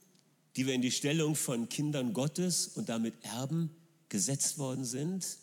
[0.57, 3.71] die wir in die Stellung von Kindern Gottes und damit Erben
[4.09, 5.39] gesetzt worden sind,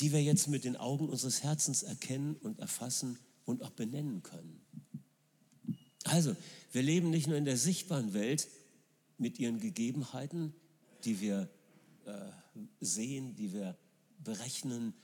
[0.00, 4.60] die wir jetzt mit den Augen unseres Herzens erkennen und erfassen und auch benennen können.
[6.04, 6.36] Also,
[6.72, 8.48] wir leben nicht nur in der sichtbaren Welt
[9.18, 10.54] mit ihren Gegebenheiten,
[11.04, 11.48] die wir
[12.06, 12.12] äh,
[12.80, 13.76] sehen, die wir
[14.22, 14.94] berechnen,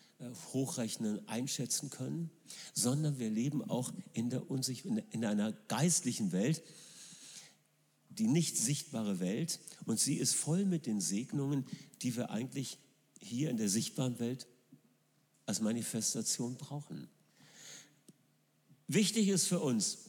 [0.53, 2.31] hochrechnen, einschätzen können,
[2.75, 6.63] sondern wir leben auch in, der Unsicht in, in einer geistlichen Welt,
[8.09, 11.67] die nicht sichtbare Welt und sie ist voll mit den Segnungen,
[12.03, 12.79] die wir eigentlich
[13.21, 14.47] hier in der sichtbaren Welt
[15.47, 17.09] als Manifestation brauchen.
[18.89, 20.02] Wichtig ist für uns,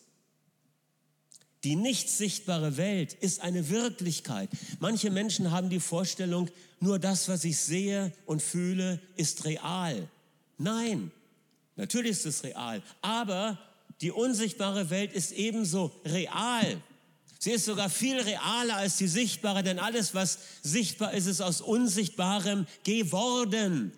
[1.63, 4.49] die nicht sichtbare Welt ist eine Wirklichkeit.
[4.79, 6.49] Manche Menschen haben die Vorstellung,
[6.79, 10.09] nur das, was ich sehe und fühle, ist real.
[10.57, 11.11] Nein,
[11.75, 13.57] Natürlich ist es real, aber
[14.01, 16.81] die unsichtbare Welt ist ebenso real.
[17.39, 21.61] Sie ist sogar viel realer als die sichtbare, denn alles, was sichtbar ist, ist aus
[21.61, 23.91] Unsichtbarem geworden.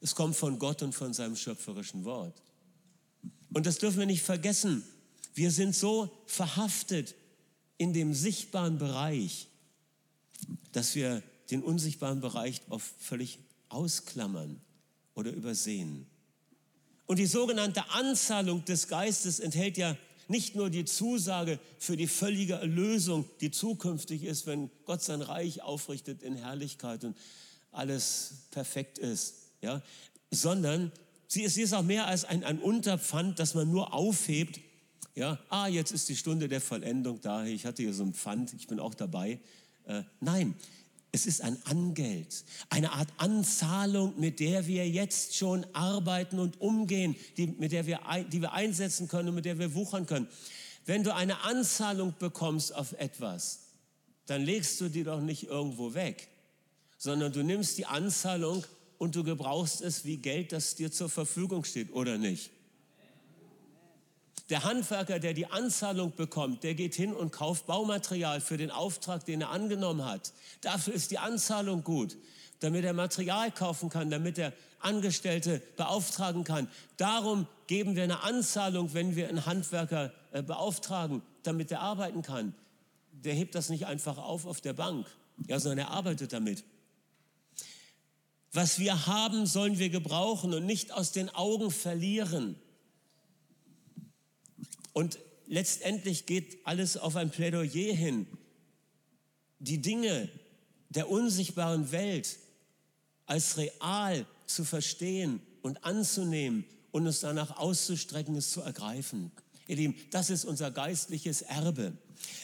[0.00, 2.42] Es kommt von Gott und von seinem schöpferischen Wort.
[3.52, 4.84] Und das dürfen wir nicht vergessen.
[5.36, 7.14] Wir sind so verhaftet
[7.76, 9.48] in dem sichtbaren Bereich,
[10.72, 14.62] dass wir den unsichtbaren Bereich oft völlig ausklammern
[15.14, 16.06] oder übersehen.
[17.04, 22.54] Und die sogenannte Anzahlung des Geistes enthält ja nicht nur die Zusage für die völlige
[22.54, 27.14] Erlösung, die zukünftig ist, wenn Gott sein Reich aufrichtet in Herrlichkeit und
[27.72, 29.82] alles perfekt ist, ja,
[30.30, 30.90] sondern
[31.28, 34.60] sie ist, sie ist auch mehr als ein, ein Unterpfand, das man nur aufhebt.
[35.16, 37.42] Ja, ah, jetzt ist die Stunde der Vollendung da.
[37.46, 39.40] Ich hatte hier so ein Pfand, ich bin auch dabei.
[39.86, 40.54] Äh, nein,
[41.10, 47.16] es ist ein Angeld, eine Art Anzahlung, mit der wir jetzt schon arbeiten und umgehen,
[47.38, 48.00] die, mit der wir,
[48.30, 50.28] die wir einsetzen können und mit der wir wuchern können.
[50.84, 53.60] Wenn du eine Anzahlung bekommst auf etwas,
[54.26, 56.28] dann legst du die doch nicht irgendwo weg,
[56.98, 58.64] sondern du nimmst die Anzahlung
[58.98, 62.50] und du gebrauchst es wie Geld, das dir zur Verfügung steht, oder nicht?
[64.48, 69.24] Der Handwerker, der die Anzahlung bekommt, der geht hin und kauft Baumaterial für den Auftrag,
[69.24, 70.32] den er angenommen hat.
[70.60, 72.16] Dafür ist die Anzahlung gut,
[72.60, 76.68] damit er Material kaufen kann, damit er Angestellte beauftragen kann.
[76.96, 82.54] Darum geben wir eine Anzahlung, wenn wir einen Handwerker äh, beauftragen, damit er arbeiten kann.
[83.10, 85.06] Der hebt das nicht einfach auf auf der Bank,
[85.48, 86.62] ja, sondern er arbeitet damit.
[88.52, 92.56] Was wir haben, sollen wir gebrauchen und nicht aus den Augen verlieren.
[94.96, 98.26] Und letztendlich geht alles auf ein Plädoyer hin.
[99.58, 100.30] Die Dinge
[100.88, 102.38] der unsichtbaren Welt
[103.26, 109.32] als real zu verstehen und anzunehmen und uns danach auszustrecken, es zu ergreifen.
[109.68, 111.92] Ihr Lieben, das ist unser geistliches Erbe.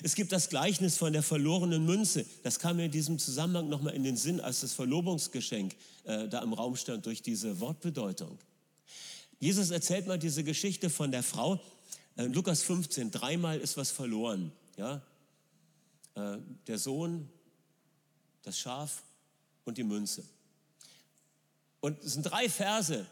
[0.02, 2.26] Es gibt das Gleichnis von der verlorenen Münze.
[2.42, 6.42] Das kam mir in diesem Zusammenhang nochmal in den Sinn, als das Verlobungsgeschenk äh, da
[6.42, 8.38] im Raum stand durch diese Wortbedeutung.
[9.38, 11.58] Jesus erzählt mal diese Geschichte von der Frau,
[12.16, 14.52] äh, Lukas 15, dreimal ist was verloren.
[14.76, 15.02] Ja?
[16.14, 17.28] Äh, der Sohn,
[18.42, 19.02] das Schaf
[19.64, 20.24] und die Münze.
[21.80, 23.06] Und es sind drei Verse.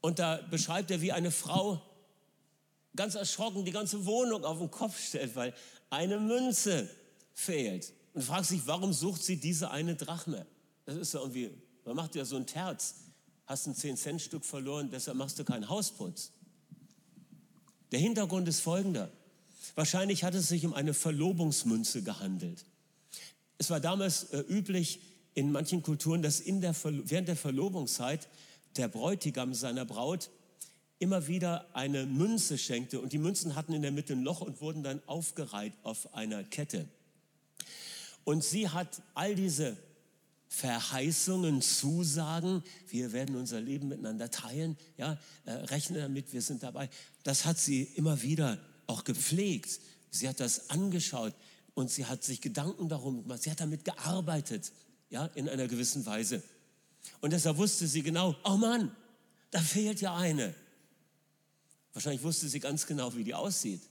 [0.00, 1.80] Und da beschreibt er, wie eine Frau
[2.96, 5.54] ganz erschrocken die ganze Wohnung auf den Kopf stellt, weil
[5.90, 6.88] eine Münze
[7.32, 7.92] fehlt.
[8.12, 10.46] Und fragt sich, warum sucht sie diese eine Drachme?
[10.84, 11.50] Das ist ja irgendwie,
[11.84, 12.96] man macht ja so ein Terz.
[13.46, 16.32] Hast ein 10-Cent-Stück verloren, deshalb machst du keinen Hausputz.
[17.92, 19.10] Der Hintergrund ist folgender.
[19.74, 22.64] Wahrscheinlich hat es sich um eine Verlobungsmünze gehandelt.
[23.58, 25.00] Es war damals äh, üblich
[25.34, 28.28] in manchen Kulturen, dass der während der Verlobungszeit
[28.76, 30.30] der Bräutigam seiner Braut
[30.98, 34.60] immer wieder eine Münze schenkte und die Münzen hatten in der Mitte ein Loch und
[34.60, 36.88] wurden dann aufgereiht auf einer Kette.
[38.24, 39.76] Und sie hat all diese
[40.48, 46.90] Verheißungen, Zusagen, wir werden unser Leben miteinander teilen, ja, äh, rechne damit, wir sind dabei.
[47.22, 49.80] Das hat sie immer wieder auch gepflegt.
[50.10, 51.34] Sie hat das angeschaut
[51.74, 53.42] und sie hat sich Gedanken darum gemacht.
[53.42, 54.72] Sie hat damit gearbeitet,
[55.10, 56.42] ja, in einer gewissen Weise.
[57.20, 58.94] Und deshalb wusste sie genau, oh Mann,
[59.50, 60.54] da fehlt ja eine.
[61.92, 63.82] Wahrscheinlich wusste sie ganz genau, wie die aussieht.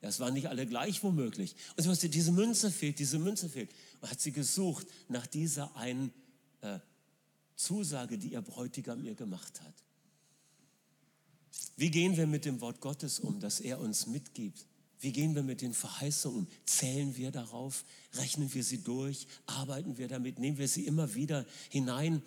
[0.00, 1.56] Ja, es waren nicht alle gleich womöglich.
[1.76, 3.70] Und sie wusste, diese Münze fehlt, diese Münze fehlt.
[4.00, 6.12] Und hat sie gesucht nach dieser einen
[6.60, 6.78] äh,
[7.56, 9.74] Zusage, die ihr Bräutigam ihr gemacht hat.
[11.78, 14.66] Wie gehen wir mit dem Wort Gottes um, das er uns mitgibt?
[14.98, 16.46] Wie gehen wir mit den Verheißungen um?
[16.66, 17.84] Zählen wir darauf?
[18.14, 19.28] Rechnen wir sie durch?
[19.46, 20.40] Arbeiten wir damit?
[20.40, 22.20] Nehmen wir sie immer wieder hinein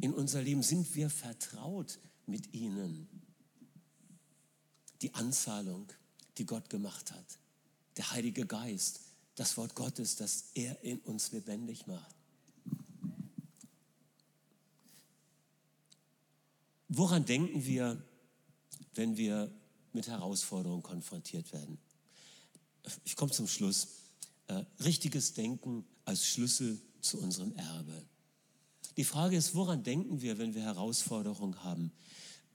[0.00, 0.64] in unser Leben?
[0.64, 3.06] Sind wir vertraut mit ihnen?
[5.00, 5.86] Die Anzahlung,
[6.36, 7.38] die Gott gemacht hat.
[7.98, 9.02] Der Heilige Geist,
[9.36, 12.16] das Wort Gottes, das er in uns lebendig macht.
[16.88, 18.02] Woran denken wir,
[18.98, 19.50] wenn wir
[19.92, 21.78] mit Herausforderungen konfrontiert werden?
[23.04, 23.88] Ich komme zum Schluss.
[24.48, 28.02] Äh, richtiges Denken als Schlüssel zu unserem Erbe.
[28.96, 31.92] Die Frage ist, woran denken wir, wenn wir Herausforderungen haben?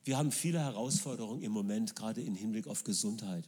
[0.04, 3.48] Wir haben viele Herausforderungen im Moment, gerade im Hinblick auf Gesundheit.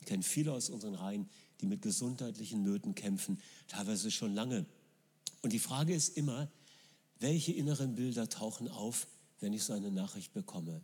[0.00, 1.28] Ich kenne viele aus unseren Reihen,
[1.60, 4.64] die mit gesundheitlichen Nöten kämpfen, teilweise schon lange.
[5.42, 6.50] Und die Frage ist immer,
[7.18, 9.08] welche inneren Bilder tauchen auf,
[9.40, 10.80] wenn ich so eine Nachricht bekomme?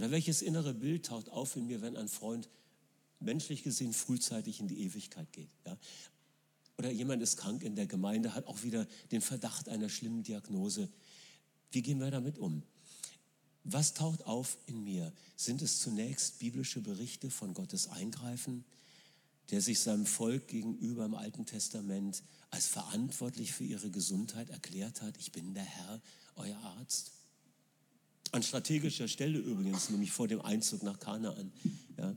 [0.00, 2.48] Oder welches innere Bild taucht auf in mir, wenn ein Freund
[3.18, 5.50] menschlich gesehen frühzeitig in die Ewigkeit geht?
[5.66, 5.76] Ja?
[6.78, 10.88] Oder jemand ist krank in der Gemeinde, hat auch wieder den Verdacht einer schlimmen Diagnose.
[11.70, 12.62] Wie gehen wir damit um?
[13.64, 15.12] Was taucht auf in mir?
[15.36, 18.64] Sind es zunächst biblische Berichte von Gottes Eingreifen,
[19.50, 25.18] der sich seinem Volk gegenüber im Alten Testament als verantwortlich für ihre Gesundheit erklärt hat?
[25.18, 26.00] Ich bin der Herr,
[26.36, 27.19] euer Arzt.
[28.32, 31.52] An strategischer Stelle übrigens, nämlich vor dem Einzug nach Kanaan.
[31.98, 32.14] Ja.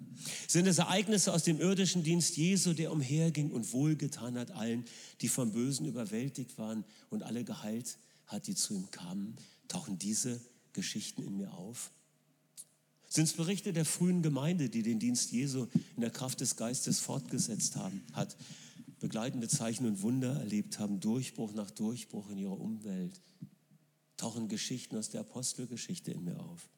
[0.47, 4.85] Sind es Ereignisse aus dem irdischen Dienst Jesu, der umherging und wohlgetan hat allen,
[5.21, 7.97] die vom Bösen überwältigt waren und alle geheilt
[8.27, 9.35] hat, die zu ihm kamen?
[9.67, 10.39] Tauchen diese
[10.73, 11.91] Geschichten in mir auf?
[13.09, 16.99] Sind es Berichte der frühen Gemeinde, die den Dienst Jesu in der Kraft des Geistes
[16.99, 18.35] fortgesetzt haben, hat,
[18.99, 23.21] begleitende Zeichen und Wunder erlebt haben, Durchbruch nach Durchbruch in ihrer Umwelt,
[24.23, 26.69] tauchen Geschichten aus der Apostelgeschichte in mir auf.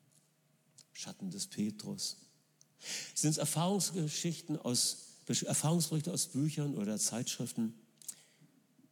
[0.93, 2.18] Schatten des Petrus.
[3.14, 7.76] Sind es Erfahrungsgeschichten aus, Erfahrungsberichte aus Büchern oder Zeitschriften,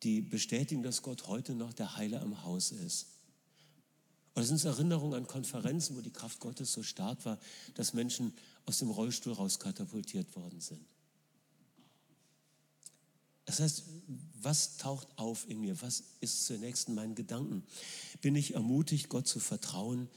[0.03, 3.07] die bestätigen, dass Gott heute noch der Heiler im Haus ist?
[4.35, 7.39] Oder sind es Erinnerungen an Konferenzen, wo die Kraft Gottes so stark war,
[7.73, 8.33] dass Menschen
[8.65, 10.92] aus dem Rollstuhl rauskatapultiert worden sind?
[13.53, 13.83] Das heißt,
[14.41, 15.79] was taucht auf in mir?
[15.83, 17.63] Was ist zunächst in meinen Gedanken?
[18.19, 20.09] Bin ich ermutigt, Gott zu vertrauen,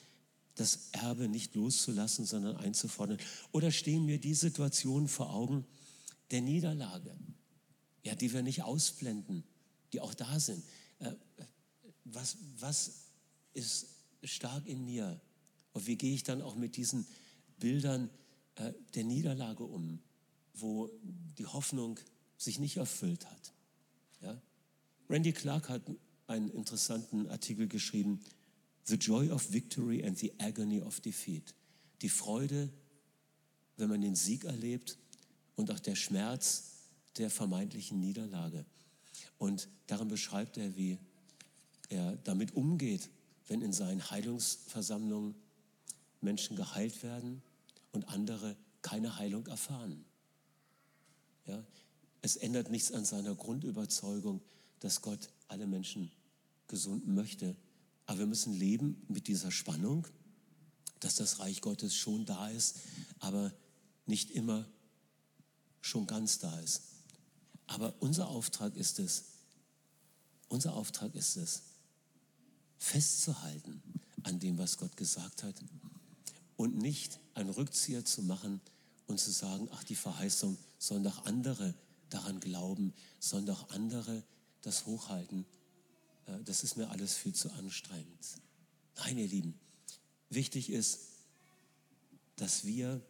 [0.54, 3.18] das Erbe nicht loszulassen, sondern einzufordern?
[3.52, 5.66] Oder stehen mir die Situationen vor Augen
[6.30, 7.14] der Niederlage,
[8.04, 9.44] ja, die wir nicht ausblenden,
[9.92, 10.64] die auch da sind?
[11.00, 11.12] Äh,
[12.04, 13.02] was, was
[13.52, 13.88] ist
[14.24, 15.20] stark in mir?
[15.74, 17.06] Und wie gehe ich dann auch mit diesen
[17.58, 18.08] Bildern
[18.54, 19.98] äh, der Niederlage um,
[20.54, 20.88] wo
[21.36, 22.00] die Hoffnung
[22.36, 23.52] sich nicht erfüllt hat.
[24.20, 24.40] Ja?
[25.08, 25.82] Randy Clark hat
[26.26, 28.20] einen interessanten Artikel geschrieben,
[28.84, 31.54] The Joy of Victory and the Agony of Defeat.
[32.02, 32.70] Die Freude,
[33.76, 34.98] wenn man den Sieg erlebt
[35.56, 36.72] und auch der Schmerz
[37.16, 38.64] der vermeintlichen Niederlage.
[39.38, 40.98] Und darin beschreibt er, wie
[41.88, 43.10] er damit umgeht,
[43.48, 45.34] wenn in seinen Heilungsversammlungen
[46.20, 47.42] Menschen geheilt werden
[47.92, 50.04] und andere keine Heilung erfahren.
[51.46, 51.64] Ja,
[52.26, 54.40] es ändert nichts an seiner Grundüberzeugung,
[54.80, 56.10] dass Gott alle Menschen
[56.66, 57.54] gesund möchte.
[58.06, 60.08] Aber wir müssen leben mit dieser Spannung,
[60.98, 62.78] dass das Reich Gottes schon da ist,
[63.20, 63.52] aber
[64.06, 64.66] nicht immer
[65.80, 66.82] schon ganz da ist.
[67.68, 69.26] Aber unser Auftrag ist es,
[70.48, 71.62] unser Auftrag ist es,
[72.78, 73.80] festzuhalten
[74.24, 75.54] an dem, was Gott gesagt hat
[76.56, 78.60] und nicht einen Rückzieher zu machen
[79.06, 81.72] und zu sagen, ach, die Verheißung sollen doch andere
[82.10, 84.22] daran glauben, sondern auch andere
[84.62, 85.44] das hochhalten.
[86.26, 88.40] Äh, das ist mir alles viel zu anstrengend.
[88.96, 89.58] Nein, ihr Lieben,
[90.30, 91.00] wichtig ist,
[92.36, 93.00] dass wir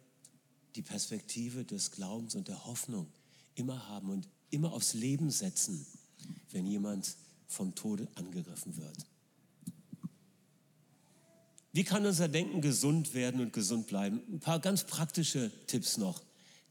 [0.75, 3.11] die Perspektive des Glaubens und der Hoffnung
[3.55, 5.85] immer haben und immer aufs Leben setzen,
[6.51, 7.15] wenn jemand
[7.47, 9.05] vom Tode angegriffen wird.
[11.73, 14.21] Wie kann unser Denken gesund werden und gesund bleiben?
[14.31, 16.23] Ein paar ganz praktische Tipps noch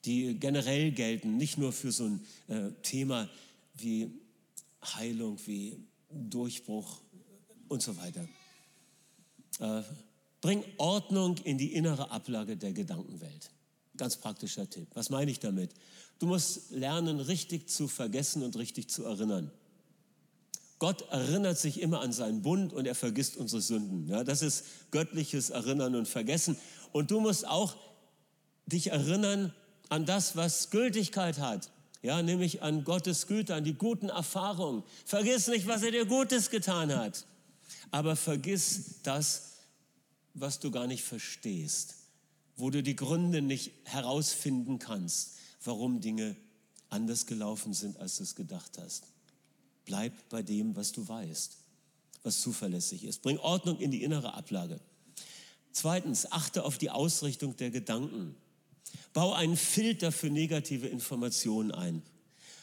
[0.07, 3.29] die generell gelten, nicht nur für so ein äh, Thema
[3.75, 4.11] wie
[4.95, 5.77] Heilung, wie
[6.11, 7.01] Durchbruch
[7.69, 8.27] und so weiter.
[9.59, 9.83] Äh,
[10.41, 13.51] bring Ordnung in die innere Ablage der Gedankenwelt.
[13.97, 14.89] Ganz praktischer Tipp.
[14.95, 15.73] Was meine ich damit?
[16.19, 19.51] Du musst lernen, richtig zu vergessen und richtig zu erinnern.
[20.79, 24.07] Gott erinnert sich immer an seinen Bund und er vergisst unsere Sünden.
[24.07, 26.57] Ja, das ist göttliches Erinnern und Vergessen.
[26.93, 27.77] Und du musst auch
[28.67, 29.55] dich erinnern
[29.89, 31.71] an das, was Gültigkeit hat.
[32.03, 34.83] Ja, nämlich an Gottes Güte, an die guten Erfahrungen.
[35.05, 37.27] Vergiss nicht, was er dir Gutes getan hat.
[37.91, 39.55] Aber vergiss das,
[40.35, 41.95] was du gar nicht verstehst,
[42.57, 46.37] wo du die Gründe nicht herausfinden kannst, warum Dinge
[46.91, 49.05] anders gelaufen sind, als du es gedacht hast.
[49.85, 51.57] Bleib bei dem, was du weißt,
[52.23, 53.23] was zuverlässig ist.
[53.23, 54.81] Bring Ordnung in die innere Ablage.
[55.73, 58.35] Zweitens, achte auf die Ausrichtung der Gedanken.
[59.17, 62.03] Bau einen Filter für negative Informationen ein.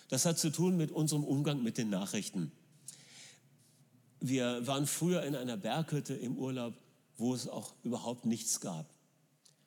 [0.10, 2.52] Das hat zu tun mit unserem Umgang mit den Nachrichten.
[4.20, 6.76] Wir waren früher in einer Berghütte im Urlaub,
[7.18, 8.88] wo es auch überhaupt nichts gab.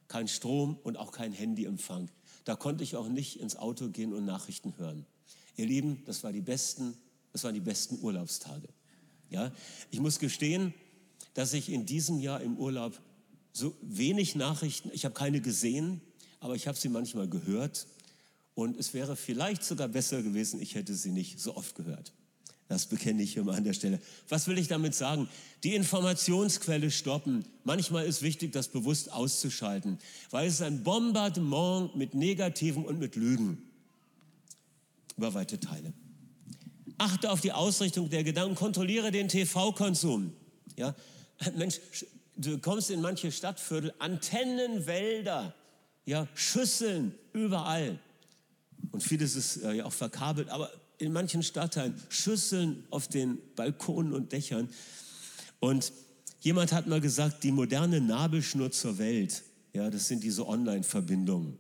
[0.07, 2.09] Kein Strom und auch kein Handyempfang.
[2.45, 5.07] Da konnte ich auch nicht ins Auto gehen und Nachrichten hören.
[5.57, 6.97] Ihr Lieben, das, war die besten,
[7.32, 8.68] das waren die besten Urlaubstage.
[9.28, 9.51] Ja?
[9.91, 10.72] Ich muss gestehen,
[11.34, 12.97] dass ich in diesem Jahr im Urlaub
[13.53, 16.01] so wenig Nachrichten, ich habe keine gesehen,
[16.41, 17.87] aber ich habe sie manchmal gehört
[18.55, 22.12] und es wäre vielleicht sogar besser gewesen, ich hätte sie nicht so oft gehört.
[22.68, 24.01] Das bekenne ich hier mal an der Stelle.
[24.28, 25.28] Was will ich damit sagen?
[25.62, 27.45] Die Informationsquelle stoppen.
[27.62, 29.99] Manchmal ist wichtig, das bewusst auszuschalten,
[30.30, 33.62] weil es ist ein Bombardement mit Negativen und mit Lügen
[35.16, 35.93] über weite Teile.
[36.99, 40.32] Achte auf die Ausrichtung der Gedanken, kontrolliere den TV-Konsum.
[40.76, 40.95] Ja?
[41.57, 41.80] Mensch,
[42.37, 45.55] du kommst in manche Stadtviertel, Antennenwälder,
[46.07, 47.98] ja, Schüsseln überall.
[48.92, 54.14] Und vieles ist äh, ja auch verkabelt, aber in manchen Stadtteilen Schüsseln auf den Balkonen
[54.14, 54.70] und Dächern.
[55.61, 55.92] Und
[56.40, 59.42] jemand hat mal gesagt, die moderne Nabelschnur zur Welt,
[59.74, 61.59] ja, das sind diese Online-Verbindungen.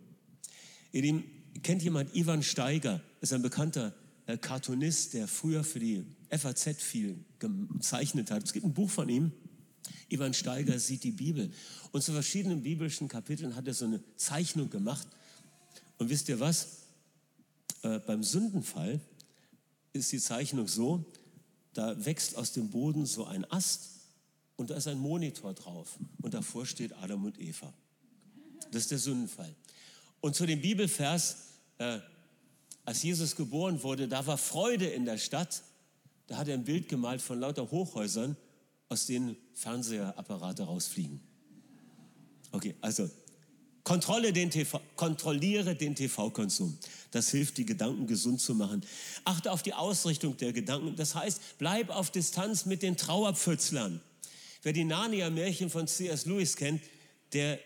[0.92, 1.22] Ihr
[1.62, 3.92] kennt jemand Ivan Steiger, ist ein bekannter
[4.26, 8.44] äh, Cartoonist, der früher für die FAZ viel gezeichnet hat.
[8.44, 9.32] Es gibt ein Buch von ihm,
[10.08, 11.50] Ivan Steiger sieht die Bibel.
[11.92, 15.06] Und zu verschiedenen biblischen Kapiteln hat er so eine Zeichnung gemacht.
[15.98, 16.68] Und wisst ihr was?
[17.82, 19.00] Äh, beim Sündenfall
[19.92, 21.04] ist die Zeichnung so,
[21.72, 23.90] da wächst aus dem Boden so ein Ast
[24.56, 27.72] und da ist ein Monitor drauf und davor steht Adam und Eva.
[28.70, 29.54] Das ist der Sündenfall.
[30.20, 31.36] Und zu dem Bibelvers,
[31.78, 32.00] äh,
[32.84, 35.62] als Jesus geboren wurde, da war Freude in der Stadt.
[36.26, 38.36] Da hat er ein Bild gemalt von lauter Hochhäusern,
[38.88, 41.20] aus denen Fernsehapparate rausfliegen.
[42.52, 43.10] Okay, also
[43.86, 46.76] Kontrolle den TV, kontrolliere den TV-Konsum.
[47.12, 48.84] Das hilft, die Gedanken gesund zu machen.
[49.24, 50.96] Achte auf die Ausrichtung der Gedanken.
[50.96, 54.00] Das heißt, bleib auf Distanz mit den Trauerpfützlern.
[54.62, 56.26] Wer die Narnia-Märchen von C.S.
[56.26, 56.82] Lewis kennt,
[57.32, 57.60] der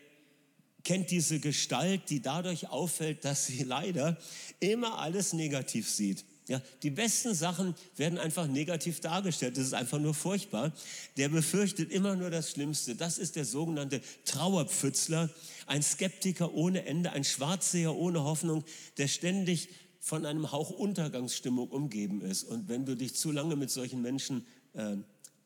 [0.84, 4.18] kennt diese Gestalt, die dadurch auffällt, dass sie leider
[4.58, 6.26] immer alles negativ sieht.
[6.51, 9.57] Ja, die besten Sachen werden einfach negativ dargestellt.
[9.57, 10.72] Das ist einfach nur furchtbar.
[11.16, 12.96] Der befürchtet immer nur das Schlimmste.
[12.96, 15.30] Das ist der sogenannte Trauerpfützler,
[15.68, 18.64] ein Skeptiker ohne Ende, ein Schwarzseher ohne Hoffnung,
[18.98, 19.68] der ständig
[20.01, 22.42] von einem Hauch Untergangsstimmung umgeben ist.
[22.42, 24.96] Und wenn du dich zu lange mit solchen Menschen äh,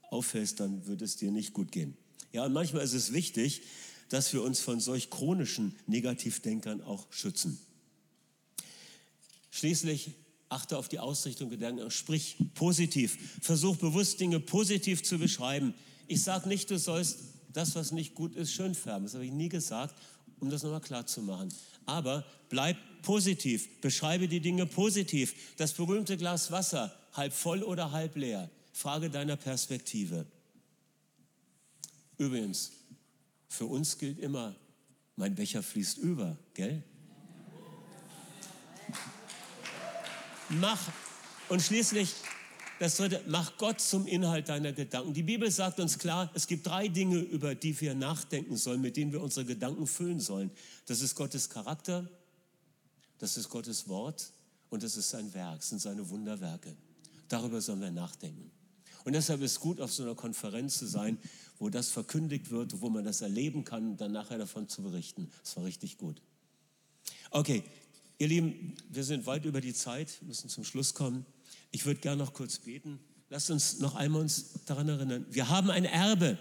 [0.09, 1.99] aufhältst, dann wird es dir nicht gut gehen.
[2.33, 3.61] Ja, und manchmal ist es wichtig,
[4.09, 7.61] dass wir uns von solch chronischen Negativdenkern auch schützen.
[9.51, 10.15] Schließlich
[10.55, 13.19] achte auf die Ausrichtung Gedanken, sprich positiv.
[13.43, 15.75] Versuch bewusst Dinge positiv zu beschreiben.
[16.07, 17.19] Ich sage nicht, du sollst
[17.53, 19.05] das, was nicht gut ist, schön färben.
[19.05, 19.95] Das habe ich nie gesagt,
[20.41, 21.53] um das nochmal klar zu machen.
[21.87, 23.81] Aber bleib positiv.
[23.81, 25.35] Beschreibe die Dinge positiv.
[25.57, 28.51] Das berühmte Glas Wasser, halb voll oder halb leer.
[28.73, 30.27] Frage deiner Perspektive.
[32.17, 32.73] Übrigens,
[33.49, 34.55] für uns gilt immer,
[35.17, 36.83] mein Becher fließt über, gell?
[40.51, 40.81] Mach,
[41.49, 42.15] und schließlich
[42.81, 45.15] das dritte, mach Gott zum Inhalt deiner Gedanken.
[45.15, 48.97] Die Bibel sagt uns klar, es gibt drei Dinge, über die wir nachdenken sollen, mit
[48.97, 50.51] denen wir unsere Gedanken füllen sollen.
[50.87, 52.09] Das ist Gottes Charakter,
[53.19, 54.33] das ist Gottes Wort
[54.71, 56.77] und das ist sein Werk, sind seine Wunderwerke.
[57.29, 58.51] Darüber sollen wir nachdenken.
[59.05, 61.19] Und deshalb ist es gut, auf so einer Konferenz zu sein,
[61.59, 65.31] wo das verkündigt wird, wo man das erleben kann dann nachher davon zu berichten.
[65.43, 66.21] Das war richtig gut.
[67.31, 67.63] Okay,
[68.19, 71.27] Ihr Lieben, wir sind weit über die Zeit, müssen zum Schluss kommen.
[71.73, 73.01] Ich würde gerne noch kurz beten.
[73.29, 75.27] Lasst uns noch einmal uns daran erinnern.
[75.31, 76.39] Wir haben ein Erbe.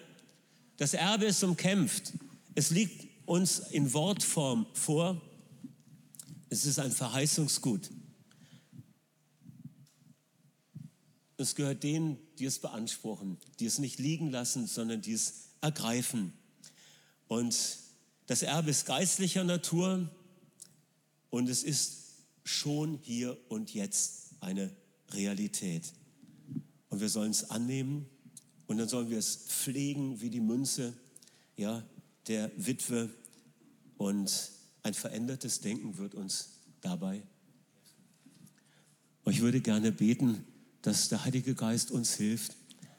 [0.78, 2.13] Das Erbe ist umkämpft.
[2.53, 5.21] Es liegt uns in Wortform vor.
[6.49, 7.89] Es ist ein Verheißungsgut.
[11.38, 16.34] Es gehört denen, die es beanspruchen, die es nicht liegen lassen, sondern die es ergreifen.
[17.28, 17.80] Und
[18.28, 20.09] das Erbe ist geistlicher Natur.
[21.34, 22.13] Und es ist
[22.43, 24.69] schon hier und jetzt eine
[25.13, 25.91] Realität.
[26.89, 28.05] Und wir sollen es annehmen
[28.67, 30.93] und dann sollen wir es pflegen wie die Münze
[31.57, 31.84] ja,
[32.27, 33.09] der Witwe.
[33.97, 34.51] Und
[34.84, 36.49] ein verändertes Denken wird uns
[36.81, 37.23] dabei.
[39.23, 40.45] Und ich würde gerne beten,
[40.84, 42.55] dass der Heilige Geist uns hilft,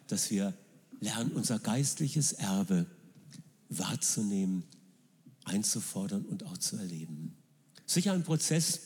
[0.09, 0.55] dass wir
[0.99, 2.87] lernen, unser geistliches Erbe
[3.68, 4.64] wahrzunehmen,
[5.45, 7.37] einzufordern und auch zu erleben.
[7.87, 8.80] Sicher ein Prozess.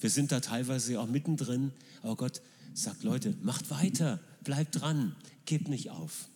[0.00, 1.72] Wir sind da teilweise auch mittendrin.
[2.02, 2.42] Aber Gott
[2.74, 6.28] sagt, Leute, macht weiter, bleibt dran, gebt nicht auf.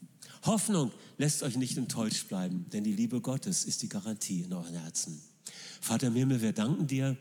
[0.44, 4.74] Hoffnung lässt euch nicht enttäuscht bleiben, denn die Liebe Gottes ist die Garantie in euren
[4.74, 5.20] Herzen.
[5.80, 7.16] Vater im Himmel, wir danken dir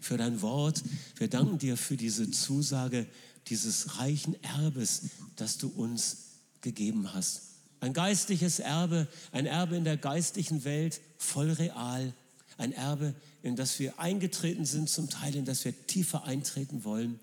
[0.00, 0.82] für dein Wort.
[1.16, 3.06] Wir danken dir für diese Zusage
[3.48, 5.02] dieses reichen Erbes,
[5.36, 6.16] das du uns
[6.60, 7.42] gegeben hast.
[7.80, 12.14] Ein geistliches Erbe, ein Erbe in der geistlichen Welt, voll real,
[12.56, 17.20] ein Erbe, in das wir eingetreten sind, zum Teil in das wir tiefer eintreten wollen.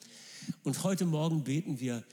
[0.63, 2.03] Und heute Morgen beten wir,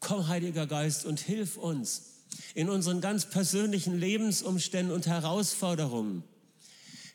[0.00, 2.16] komm Heiliger Geist und hilf uns
[2.54, 6.22] in unseren ganz persönlichen Lebensumständen und Herausforderungen.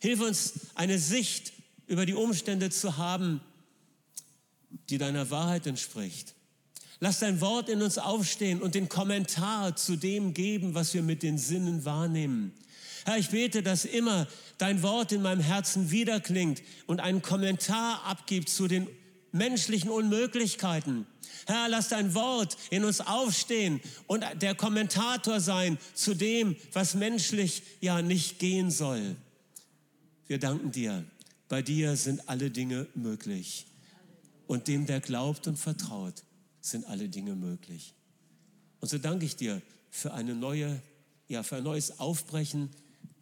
[0.00, 1.52] Hilf uns, eine Sicht
[1.86, 3.40] über die Umstände zu haben,
[4.90, 6.34] die deiner Wahrheit entspricht.
[7.00, 11.22] Lass dein Wort in uns aufstehen und den Kommentar zu dem geben, was wir mit
[11.22, 12.52] den Sinnen wahrnehmen.
[13.04, 14.28] Herr, ich bete, dass immer
[14.58, 18.86] dein Wort in meinem Herzen wiederklingt und einen Kommentar abgibt zu den
[19.32, 21.06] menschlichen Unmöglichkeiten.
[21.46, 27.62] Herr, lass dein Wort in uns aufstehen und der Kommentator sein zu dem, was menschlich
[27.80, 29.16] ja nicht gehen soll.
[30.26, 31.04] Wir danken dir.
[31.48, 33.66] Bei dir sind alle Dinge möglich.
[34.46, 36.22] Und dem, der glaubt und vertraut,
[36.60, 37.94] sind alle Dinge möglich.
[38.80, 40.80] Und so danke ich dir für eine neue,
[41.28, 42.70] ja, für ein neues Aufbrechen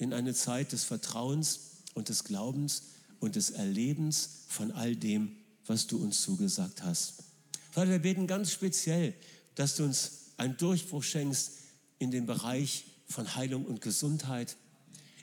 [0.01, 1.61] in eine Zeit des Vertrauens
[1.95, 2.83] und des Glaubens
[3.21, 5.37] und des Erlebens von all dem,
[5.67, 7.23] was du uns zugesagt hast.
[7.71, 9.13] Vater, wir beten ganz speziell,
[9.55, 11.53] dass du uns einen Durchbruch schenkst
[11.99, 14.57] in dem Bereich von Heilung und Gesundheit,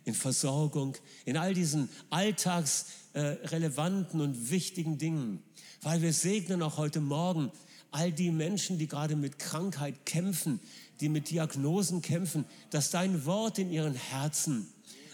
[0.06, 5.42] in Versorgung, in all diesen alltagsrelevanten und wichtigen Dingen.
[5.82, 7.52] Weil wir segnen auch heute Morgen
[7.98, 10.60] all die Menschen, die gerade mit Krankheit kämpfen,
[11.02, 14.68] die mit Diagnosen kämpfen, dass dein Wort in ihren Herzen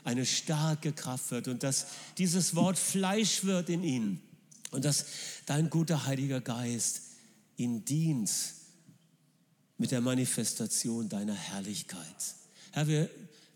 [0.04, 4.22] eine starke Kraft wird und dass dieses Wort Fleisch wird in ihnen
[4.72, 5.06] und dass
[5.46, 7.04] dein guter Heiliger Geist
[7.56, 8.30] ihnen dient
[9.78, 12.36] mit der Manifestation deiner Herrlichkeit.
[12.72, 13.10] Herr, wir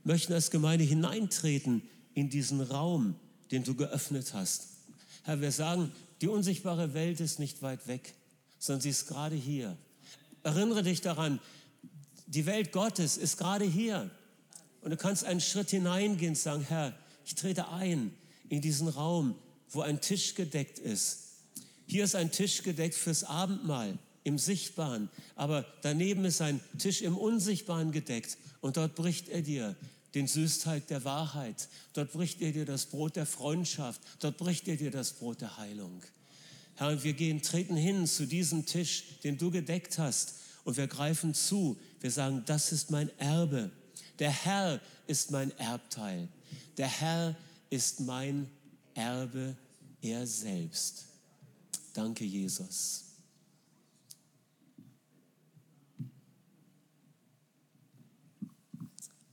[0.05, 1.81] möchten als Gemeinde hineintreten
[2.13, 3.15] in diesen Raum,
[3.51, 4.69] den du geöffnet hast.
[5.23, 8.13] Herr, wir sagen, die unsichtbare Welt ist nicht weit weg,
[8.59, 9.77] sondern sie ist gerade hier.
[10.43, 11.39] Erinnere dich daran,
[12.25, 14.09] die Welt Gottes ist gerade hier.
[14.81, 16.93] Und du kannst einen Schritt hineingehen und sagen, Herr,
[17.25, 18.13] ich trete ein
[18.49, 19.35] in diesen Raum,
[19.69, 21.27] wo ein Tisch gedeckt ist.
[21.85, 27.17] Hier ist ein Tisch gedeckt fürs Abendmahl im Sichtbaren, aber daneben ist ein Tisch im
[27.17, 29.75] Unsichtbaren gedeckt und dort bricht er dir
[30.15, 34.75] den Süßteig der Wahrheit, dort bricht er dir das Brot der Freundschaft, dort bricht er
[34.75, 36.01] dir das Brot der Heilung.
[36.77, 41.33] Herr, wir gehen, treten hin zu diesem Tisch, den du gedeckt hast, und wir greifen
[41.33, 41.77] zu.
[41.99, 43.71] Wir sagen, das ist mein Erbe.
[44.19, 46.27] Der Herr ist mein Erbteil.
[46.77, 47.35] Der Herr
[47.69, 48.49] ist mein
[48.93, 49.55] Erbe,
[50.01, 51.05] er selbst.
[51.93, 53.05] Danke, Jesus.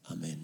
[0.05, 0.44] Amen.